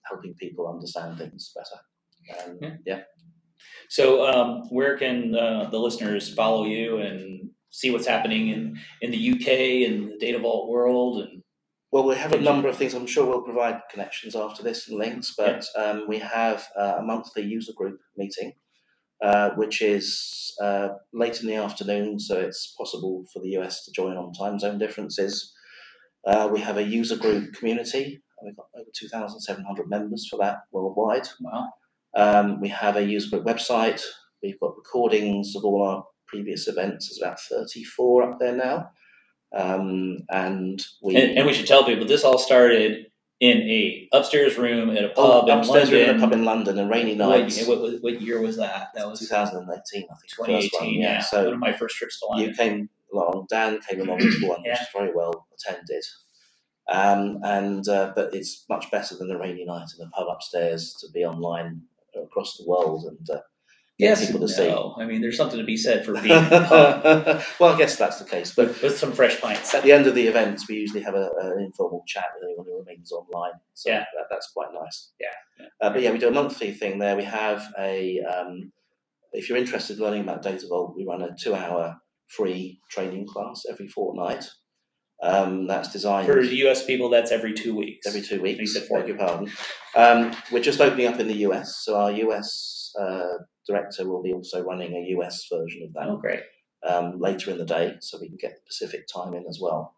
helping 0.09 0.35
people 0.35 0.69
understand 0.69 1.19
things 1.19 1.53
better. 1.55 2.43
Um, 2.51 2.59
yeah. 2.61 2.77
yeah. 2.87 3.01
So, 3.89 4.27
um, 4.27 4.63
where 4.71 4.97
can 4.99 5.37
uh, 5.37 5.69
the 5.71 5.79
listeners 5.79 6.33
follow 6.33 6.65
you 6.65 6.99
and 6.99 7.51
see 7.71 7.91
what's 7.91 8.07
happening 8.07 8.49
in, 8.49 8.79
in 9.03 9.11
the 9.11 9.33
UK 9.33 9.89
and 9.91 10.13
the 10.13 10.17
Data 10.19 10.39
Vault 10.39 10.69
world 10.69 11.23
and 11.23 11.43
Well, 11.95 12.09
we 12.09 12.17
have 12.17 12.33
a 12.33 12.41
number 12.41 12.67
of 12.67 12.77
things. 12.77 12.93
I'm 12.93 13.07
sure 13.07 13.25
we'll 13.25 13.43
provide 13.43 13.83
connections 13.89 14.35
after 14.35 14.65
this 14.65 14.89
and 14.89 14.99
links, 14.99 15.33
but 15.39 15.65
um, 15.79 16.07
we 16.09 16.19
have 16.19 16.67
uh, 16.77 16.95
a 16.99 17.03
monthly 17.05 17.45
user 17.45 17.73
group 17.73 18.01
meeting, 18.17 18.55
uh, 19.23 19.51
which 19.51 19.81
is 19.81 20.57
uh, 20.61 20.89
late 21.13 21.41
in 21.41 21.47
the 21.47 21.55
afternoon, 21.55 22.19
so 22.19 22.41
it's 22.41 22.75
possible 22.77 23.25
for 23.33 23.39
the 23.39 23.51
US 23.59 23.85
to 23.85 23.93
join 23.93 24.17
on 24.17 24.33
time 24.33 24.59
zone 24.59 24.77
differences. 24.77 25.55
Uh, 26.27 26.49
we 26.53 26.59
have 26.59 26.79
a 26.79 26.83
user 26.83 27.17
group 27.17 27.55
community. 27.55 28.21
And 28.41 28.49
we've 28.49 28.57
got 28.57 28.67
over 28.75 28.91
2,700 28.93 29.89
members 29.89 30.27
for 30.29 30.37
that 30.39 30.63
worldwide. 30.73 31.29
Wow. 31.41 31.69
Um, 32.17 32.61
we 32.61 32.71
have 32.71 32.97
a 32.97 33.05
user 33.05 33.31
group 33.31 33.47
website. 33.47 34.03
We've 34.43 34.59
got 34.59 34.77
recordings 34.77 35.55
of 35.55 35.65
all 35.65 35.85
our 35.85 36.05
previous 36.27 36.67
events. 36.67 37.09
There's 37.09 37.23
about 37.23 37.39
34 37.39 38.33
up 38.33 38.41
there 38.41 38.57
now. 38.57 38.91
Um, 39.55 40.19
and 40.31 40.83
we 41.03 41.17
And, 41.17 41.39
and 41.39 41.47
we 41.47 41.53
should 41.53 41.67
tell 41.67 41.85
people 41.85 42.07
this 42.07 42.25
all 42.25 42.39
started 42.39 43.07
in 43.41 43.59
a 43.63 44.09
upstairs 44.13 44.57
room 44.57 44.91
at 44.91 45.05
a 45.05 45.13
Oh, 45.17 45.41
pub 45.43 45.49
in 45.49 45.59
upstairs 45.59 45.91
London. 45.91 46.11
in 46.11 46.17
a 46.17 46.19
pub 46.21 46.33
in 46.33 46.45
London, 46.45 46.79
a 46.79 46.87
rainy 46.87 47.15
night. 47.15 47.53
what, 47.67 47.81
what, 47.81 48.03
what 48.03 48.21
year 48.21 48.41
was 48.41 48.57
that? 48.57 48.89
That 48.95 49.09
was 49.09 49.21
2018, 49.21 49.69
I 49.69 49.69
think. 49.69 50.09
the 50.11 50.17
first 50.17 50.41
one, 50.41 50.51
2018. 50.51 51.01
Yeah, 51.01 51.21
So 51.21 51.45
one 51.45 51.55
of 51.55 51.61
my 51.61 51.73
first 51.73 51.97
trips 51.97 52.21
to 52.21 52.27
London. 52.27 52.49
you 52.51 52.55
came 52.57 52.89
along, 53.13 53.47
Dan 53.51 53.81
came 53.89 54.01
along 54.01 54.19
to 54.21 54.27
one, 54.49 54.61
which 54.63 54.67
Yeah. 54.69 54.83
is 54.83 54.89
very 54.97 55.13
well 55.15 55.47
attended. 55.55 56.05
Um, 56.93 57.39
and 57.43 57.89
uh, 57.89 58.13
but 58.15 58.35
it's 58.35 58.65
much 58.69 58.91
better 58.91 59.15
than 59.17 59.31
a 59.31 59.39
rainy 59.39 59.65
night 59.65 59.89
in 59.99 60.07
a 60.07 60.11
pub 60.11 60.27
upstairs 60.31 60.95
to 61.01 61.11
be 61.13 61.25
online 61.25 61.83
across 62.21 62.57
the 62.57 62.65
world 62.67 63.05
and 63.05 63.31
uh, 63.31 63.41
Yes, 63.99 64.27
people 64.27 64.41
no. 64.41 64.47
to 64.49 64.53
see. 64.53 64.69
I 64.71 65.05
mean, 65.07 65.21
there's 65.21 65.37
something 65.37 65.59
to 65.59 65.65
be 65.65 65.77
said 65.77 66.05
for 66.05 66.15
being 66.15 66.25
in 66.27 66.51
well, 66.51 67.73
I 67.75 67.79
guess 67.79 67.97
that's 67.97 68.19
the 68.19 68.25
case. 68.25 68.53
But 68.55 68.81
with, 68.83 68.99
some 68.99 69.13
fresh 69.13 69.41
pints. 69.41 69.73
at 69.75 69.85
the 69.85 69.93
end 69.93 70.07
of 70.09 70.15
the 70.17 70.27
events, 70.27 70.69
we 70.69 70.77
usually 70.77 71.03
have 71.03 71.15
a, 71.15 71.31
an 71.41 71.61
informal 71.61 72.03
chat 72.07 72.25
with 72.35 72.45
anyone 72.49 72.67
who 72.67 72.79
remains 72.79 73.13
online. 73.13 73.53
So 73.75 73.91
Yeah. 73.91 74.01
that, 74.01 74.27
that's 74.31 74.51
quite 74.53 74.69
nice. 74.75 75.13
Yeah, 75.21 75.29
yeah. 75.61 75.67
Uh, 75.81 75.91
but 75.93 76.03
yeah, 76.03 76.11
we 76.11 76.19
do 76.19 76.29
a 76.29 76.33
monthly 76.33 76.73
thing 76.73 76.99
there. 76.99 77.17
We 77.17 77.25
have 77.25 77.63
a, 77.79 78.21
um, 78.23 78.73
if 79.33 79.49
you're 79.49 79.59
interested 79.59 79.97
in 79.99 80.03
learning 80.03 80.23
about 80.23 80.43
Data 80.43 80.67
Vault, 80.69 80.95
we 80.97 81.07
run 81.07 81.23
a 81.23 81.35
two 81.37 81.55
hour 81.55 81.97
free 82.27 82.81
training 82.91 83.29
class 83.29 83.63
every 83.71 83.87
fortnight. 83.87 84.45
Um, 85.23 85.69
that's 85.69 85.93
designed 85.93 86.27
For 86.27 86.41
US 86.41 86.85
people, 86.85 87.09
that's 87.09 87.31
every 87.31 87.55
two 87.55 87.77
weeks. 87.77 88.07
every 88.07 88.21
two 88.23 88.43
weeks. 88.43 88.77
beg 88.91 89.07
your 89.09 89.17
pardon. 89.17 89.51
Um, 89.95 90.37
we're 90.51 90.61
just 90.63 90.81
opening 90.81 91.07
up 91.07 91.21
in 91.21 91.29
the 91.29 91.47
US, 91.49 91.77
so 91.85 91.97
our 91.97 92.11
US 92.11 92.93
uh, 93.01 93.39
director 93.67 94.09
will 94.09 94.23
be 94.23 94.33
also 94.33 94.63
running 94.65 94.95
a 94.95 95.17
US 95.19 95.47
version 95.53 95.83
of 95.85 95.93
that 95.95 96.09
Oh, 96.09 96.17
great. 96.19 96.43
um, 96.85 97.21
later 97.21 97.51
in 97.51 97.59
the 97.59 97.65
day, 97.67 97.97
so 98.01 98.19
we 98.21 98.29
can 98.29 98.39
get 98.39 98.55
the 98.57 98.63
Pacific 98.67 99.07
time 99.09 99.35
in 99.35 99.47
as 99.49 99.61
well. 99.61 99.95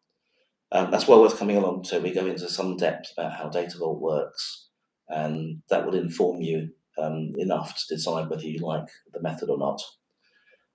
Um, 0.73 0.91
that's 0.91 1.09
well 1.09 1.23
worth 1.23 1.39
coming 1.39 1.57
along 1.57 1.85
to. 1.85 2.01
We 2.01 2.13
go 2.13 2.27
into 2.27 2.49
some 2.49 2.77
depth 2.77 3.13
about 3.17 3.35
how 3.35 3.49
Data 3.49 3.79
Vault 3.79 4.01
works, 4.01 4.69
and 5.09 5.63
that 5.71 5.87
will 5.87 5.95
inform 5.97 6.43
you 6.43 6.71
um, 6.99 7.33
enough 7.39 7.77
to 7.77 7.95
decide 7.97 8.31
whether 8.31 8.45
you 8.47 8.61
like 8.61 8.89
the 9.13 9.23
method 9.23 9.51
or 9.51 9.59
not. 9.59 9.83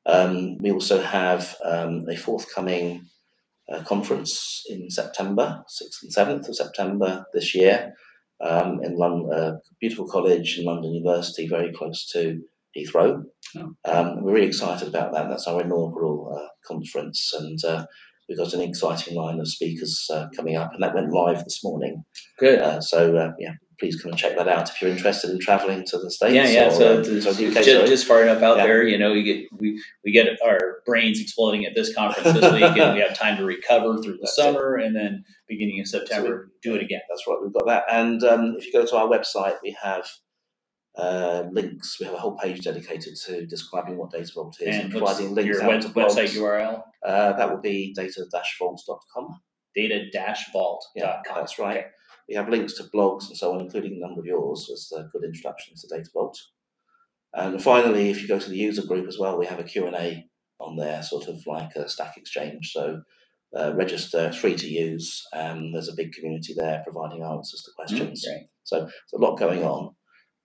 Um, 0.05 0.57
we 0.59 0.71
also 0.71 1.01
have 1.01 1.57
um, 1.63 2.05
a 2.09 2.17
forthcoming 2.17 3.07
uh, 3.71 3.83
conference 3.83 4.63
in 4.69 4.89
September, 4.89 5.63
6th 5.69 6.03
and 6.03 6.13
7th 6.15 6.49
of 6.49 6.55
September 6.55 7.25
this 7.33 7.55
year, 7.55 7.93
um, 8.41 8.83
in 8.83 8.97
London, 8.97 9.31
uh, 9.33 9.53
beautiful 9.79 10.07
college 10.07 10.59
in 10.59 10.65
London 10.65 10.93
University, 10.93 11.47
very 11.47 11.73
close 11.73 12.05
to 12.13 12.41
Heathrow. 12.77 13.23
Oh. 13.57 13.73
Um, 13.85 14.23
we're 14.23 14.33
really 14.33 14.47
excited 14.47 14.87
about 14.87 15.13
that. 15.13 15.29
That's 15.29 15.47
our 15.47 15.61
inaugural 15.61 16.33
uh, 16.37 16.47
conference, 16.65 17.33
and 17.37 17.59
uh, 17.65 17.85
we've 18.29 18.37
got 18.37 18.53
an 18.53 18.61
exciting 18.61 19.15
line 19.15 19.39
of 19.39 19.47
speakers 19.49 20.07
uh, 20.13 20.27
coming 20.35 20.55
up, 20.55 20.71
and 20.73 20.81
that 20.83 20.95
went 20.95 21.11
live 21.11 21.43
this 21.43 21.63
morning. 21.63 22.03
Good. 22.39 22.59
Uh, 22.59 22.79
so 22.79 23.15
uh, 23.17 23.31
yeah, 23.39 23.53
please 23.79 24.01
come 24.01 24.11
and 24.11 24.19
check 24.19 24.37
that 24.37 24.47
out 24.47 24.69
if 24.69 24.81
you're 24.81 24.91
interested 24.91 25.31
in 25.31 25.39
travelling 25.39 25.83
to 25.87 25.97
the 25.97 26.09
states. 26.09 26.33
yeah, 26.33 26.47
yeah. 26.47 26.67
or, 26.67 26.71
So, 26.71 26.99
uh, 27.01 27.03
sorry, 27.03 27.17
it's 27.17 27.57
UK, 27.57 27.63
just, 27.65 27.87
just 27.87 28.07
far 28.07 28.21
enough 28.21 28.41
out 28.41 28.57
Yeah. 28.57 28.63
there, 28.67 28.83
you 28.87 28.97
know, 28.97 29.11
we 29.11 29.23
get 29.23 29.45
we, 29.59 29.81
we 30.05 30.11
get 30.13 30.27
our 30.45 30.81
brains 30.85 31.19
exploding 31.19 31.65
at 31.65 31.75
this 31.75 31.93
conference 31.93 32.39
this 32.39 32.53
week, 32.53 32.63
and 32.77 32.93
we 32.95 33.01
have 33.01 33.17
time 33.17 33.35
to 33.37 33.43
recover 33.43 34.01
through 34.01 34.13
the 34.13 34.19
That's 34.21 34.37
it. 34.37 34.41
summer, 34.43 34.75
and 34.75 34.95
then 34.95 35.25
beginning 35.49 35.81
of 35.81 35.87
September, 35.87 36.51
do 36.63 36.73
it 36.75 36.81
again. 36.81 37.01
That's 37.09 37.27
right, 37.27 37.37
we've 37.43 37.51
got 37.51 37.65
that. 37.67 37.83
And 37.91 38.23
um, 38.23 38.55
if 38.57 38.65
you 38.65 38.71
go 38.71 38.85
to 38.85 38.95
our 38.95 39.07
website, 39.09 39.55
we 39.61 39.75
have 39.83 40.05
uh, 40.97 41.43
links. 41.51 41.99
We 41.99 42.05
have 42.05 42.15
a 42.15 42.19
whole 42.19 42.37
page 42.37 42.61
dedicated 42.61 43.15
to 43.25 43.45
describing 43.45 43.97
what 43.97 44.11
Data 44.11 44.31
Vault 44.33 44.57
is 44.59 44.75
and, 44.75 44.83
And 44.85 44.91
providing 44.91 45.33
links 45.33 45.47
your 45.47 45.63
out 45.63 45.69
web, 45.69 45.81
to 45.81 45.89
website. 45.89 46.35
URL? 46.35 46.83
Uh, 47.05 47.33
that 47.33 47.49
will 47.49 47.61
be 47.61 47.93
data-vault.com. 47.93 49.39
Data-vault.com. 49.75 50.79
Yeah, 50.95 51.21
that's 51.33 51.57
right. 51.59 51.77
Okay. 51.77 51.87
We 52.27 52.35
have 52.35 52.49
links 52.49 52.73
to 52.75 52.83
blogs 52.83 53.27
and 53.27 53.37
so 53.37 53.53
on, 53.53 53.61
including 53.61 53.93
a 53.95 53.99
number 53.99 54.21
of 54.21 54.25
yours 54.25 54.69
as 54.71 54.91
a 54.97 55.09
good 55.11 55.23
introduction 55.23 55.75
to 55.75 55.87
Data 55.87 56.09
Vault. 56.13 56.39
And 57.33 57.61
finally, 57.61 58.09
if 58.09 58.21
you 58.21 58.27
go 58.27 58.39
to 58.39 58.49
the 58.49 58.57
user 58.57 58.85
group 58.85 59.07
as 59.07 59.17
well, 59.17 59.37
we 59.37 59.45
have 59.45 59.59
a 59.59 59.63
Q&A 59.63 60.27
on 60.59 60.75
there, 60.75 61.01
sort 61.01 61.27
of 61.27 61.45
like 61.47 61.75
a 61.75 61.89
Stack 61.89 62.17
Exchange. 62.17 62.71
So 62.71 63.01
uh, 63.57 63.73
register, 63.75 64.27
it's 64.27 64.37
free 64.37 64.55
to 64.55 64.67
use, 64.67 65.25
and 65.33 65.73
there's 65.73 65.89
a 65.89 65.95
big 65.95 66.13
community 66.13 66.53
there 66.55 66.81
providing 66.83 67.23
answers 67.23 67.63
to 67.63 67.71
questions. 67.75 68.25
Mm. 68.27 68.47
So 68.63 68.79
there's 68.81 69.13
a 69.13 69.17
lot 69.17 69.37
going 69.37 69.63
on, 69.63 69.95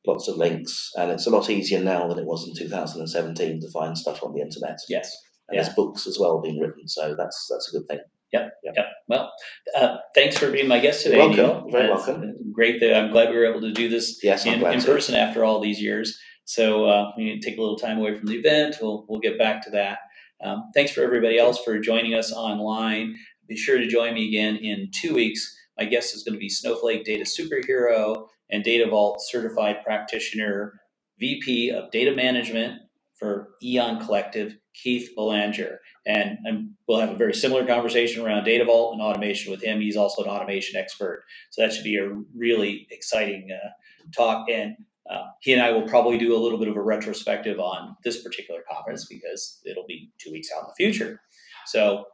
lots 0.06 0.28
of 0.28 0.36
links, 0.36 0.90
and 0.96 1.10
it's 1.10 1.26
a 1.26 1.30
lot 1.30 1.50
easier 1.50 1.82
now 1.82 2.08
than 2.08 2.18
it 2.18 2.24
was 2.26 2.46
in 2.48 2.54
2017 2.54 3.60
to 3.60 3.70
find 3.70 3.96
stuff 3.96 4.22
on 4.22 4.32
the 4.34 4.40
internet. 4.40 4.78
Yes. 4.88 5.16
And 5.48 5.58
there's 5.58 5.68
books 5.74 6.06
as 6.06 6.18
well 6.18 6.40
being 6.40 6.58
written, 6.60 6.88
so 6.88 7.14
that's 7.16 7.48
that's 7.50 7.72
a 7.72 7.78
good 7.78 7.88
thing. 7.88 8.00
Yeah. 8.32 8.48
Yeah. 8.64 8.82
Well, 9.08 9.32
uh, 9.76 9.98
thanks 10.14 10.36
for 10.36 10.50
being 10.50 10.66
my 10.68 10.80
guest 10.80 11.04
today. 11.04 11.18
Welcome. 11.18 11.36
Neil. 11.36 11.68
Very 11.70 11.88
It's 11.90 12.06
welcome. 12.06 12.52
Great 12.52 12.80
that 12.80 12.96
I'm 12.96 13.12
glad 13.12 13.30
we 13.30 13.36
were 13.36 13.46
able 13.46 13.60
to 13.60 13.72
do 13.72 13.88
this 13.88 14.18
Yes, 14.22 14.44
in, 14.44 14.54
in 14.66 14.80
to. 14.80 14.86
person 14.86 15.14
after 15.14 15.44
all 15.44 15.60
these 15.60 15.80
years. 15.80 16.18
So 16.44 16.84
uh, 16.86 17.12
we 17.16 17.24
need 17.24 17.40
to 17.40 17.48
take 17.48 17.58
a 17.58 17.60
little 17.62 17.76
time 17.78 17.98
away 17.98 18.16
from 18.18 18.26
the 18.26 18.34
event. 18.36 18.76
We'll 18.82 19.06
we'll 19.08 19.20
get 19.20 19.38
back 19.38 19.62
to 19.64 19.70
that. 19.70 19.98
Um, 20.42 20.70
thanks 20.74 20.90
for 20.92 21.02
everybody 21.02 21.38
else 21.38 21.62
for 21.62 21.78
joining 21.78 22.14
us 22.14 22.32
online. 22.32 23.16
Be 23.48 23.56
sure 23.56 23.78
to 23.78 23.86
join 23.86 24.14
me 24.14 24.28
again 24.28 24.56
in 24.56 24.90
two 24.92 25.14
weeks. 25.14 25.56
My 25.78 25.84
guest 25.84 26.14
is 26.14 26.24
going 26.24 26.34
to 26.34 26.40
be 26.40 26.48
Snowflake 26.48 27.04
Data 27.04 27.24
Superhero 27.24 28.26
and 28.50 28.64
Data 28.64 28.88
Vault 28.88 29.20
Certified 29.20 29.82
Practitioner, 29.84 30.80
VP 31.18 31.70
of 31.70 31.90
Data 31.90 32.14
Management 32.14 32.80
for 33.18 33.50
Eon 33.62 34.04
Collective, 34.04 34.56
Keith 34.74 35.10
Belanger. 35.16 35.80
And, 36.06 36.38
and 36.44 36.70
we'll 36.86 37.00
have 37.00 37.10
a 37.10 37.16
very 37.16 37.34
similar 37.34 37.66
conversation 37.66 38.24
around 38.24 38.44
Data 38.44 38.64
Vault 38.64 38.92
and 38.92 39.02
automation 39.02 39.50
with 39.50 39.62
him. 39.62 39.80
He's 39.80 39.96
also 39.96 40.22
an 40.22 40.28
automation 40.28 40.78
expert. 40.78 41.24
So 41.50 41.62
that 41.62 41.72
should 41.72 41.84
be 41.84 41.96
a 41.96 42.10
really 42.36 42.86
exciting 42.90 43.48
uh, 43.50 43.68
talk. 44.14 44.48
And 44.50 44.76
uh, 45.10 45.22
he 45.40 45.52
and 45.52 45.62
I 45.62 45.70
will 45.72 45.88
probably 45.88 46.18
do 46.18 46.36
a 46.36 46.38
little 46.38 46.58
bit 46.58 46.68
of 46.68 46.76
a 46.76 46.82
retrospective 46.82 47.58
on 47.58 47.96
this 48.04 48.22
particular 48.22 48.60
conference 48.70 49.06
because 49.06 49.60
it'll 49.64 49.86
be 49.86 50.12
two 50.18 50.30
weeks 50.30 50.48
out 50.54 50.64
in 50.64 50.68
the 50.68 50.74
future. 50.76 51.20
So 51.66 52.04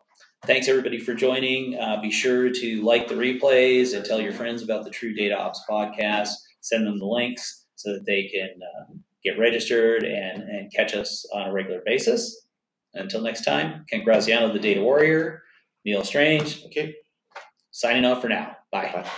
thanks 0.46 0.68
everybody 0.68 0.98
for 0.98 1.14
joining. 1.14 1.78
Uh, 1.78 2.00
be 2.00 2.10
sure 2.10 2.50
to 2.50 2.82
like 2.82 3.08
the 3.08 3.14
replays 3.14 3.94
and 3.96 4.04
tell 4.04 4.20
your 4.20 4.32
friends 4.32 4.62
about 4.62 4.84
the 4.84 4.90
True 4.90 5.14
Data 5.14 5.38
Ops 5.38 5.62
podcast. 5.68 6.30
Send 6.60 6.86
them 6.86 6.98
the 6.98 7.06
links 7.06 7.66
so 7.76 7.92
that 7.92 8.06
they 8.06 8.24
can 8.32 8.50
uh, 8.62 8.92
get 9.24 9.38
registered 9.38 10.04
and, 10.04 10.42
and 10.42 10.72
catch 10.72 10.94
us 10.94 11.26
on 11.34 11.48
a 11.48 11.52
regular 11.52 11.82
basis. 11.84 12.46
Until 12.94 13.22
next 13.22 13.44
time, 13.44 13.84
Kent 13.88 14.04
Graziano, 14.04 14.52
the 14.52 14.58
Data 14.58 14.82
Warrior, 14.82 15.42
Neil 15.84 16.04
Strange, 16.04 16.64
Okay. 16.66 16.94
signing 17.70 18.04
off 18.04 18.20
for 18.20 18.28
now. 18.28 18.56
Bye. 18.70 18.90
Bye. 18.92 19.10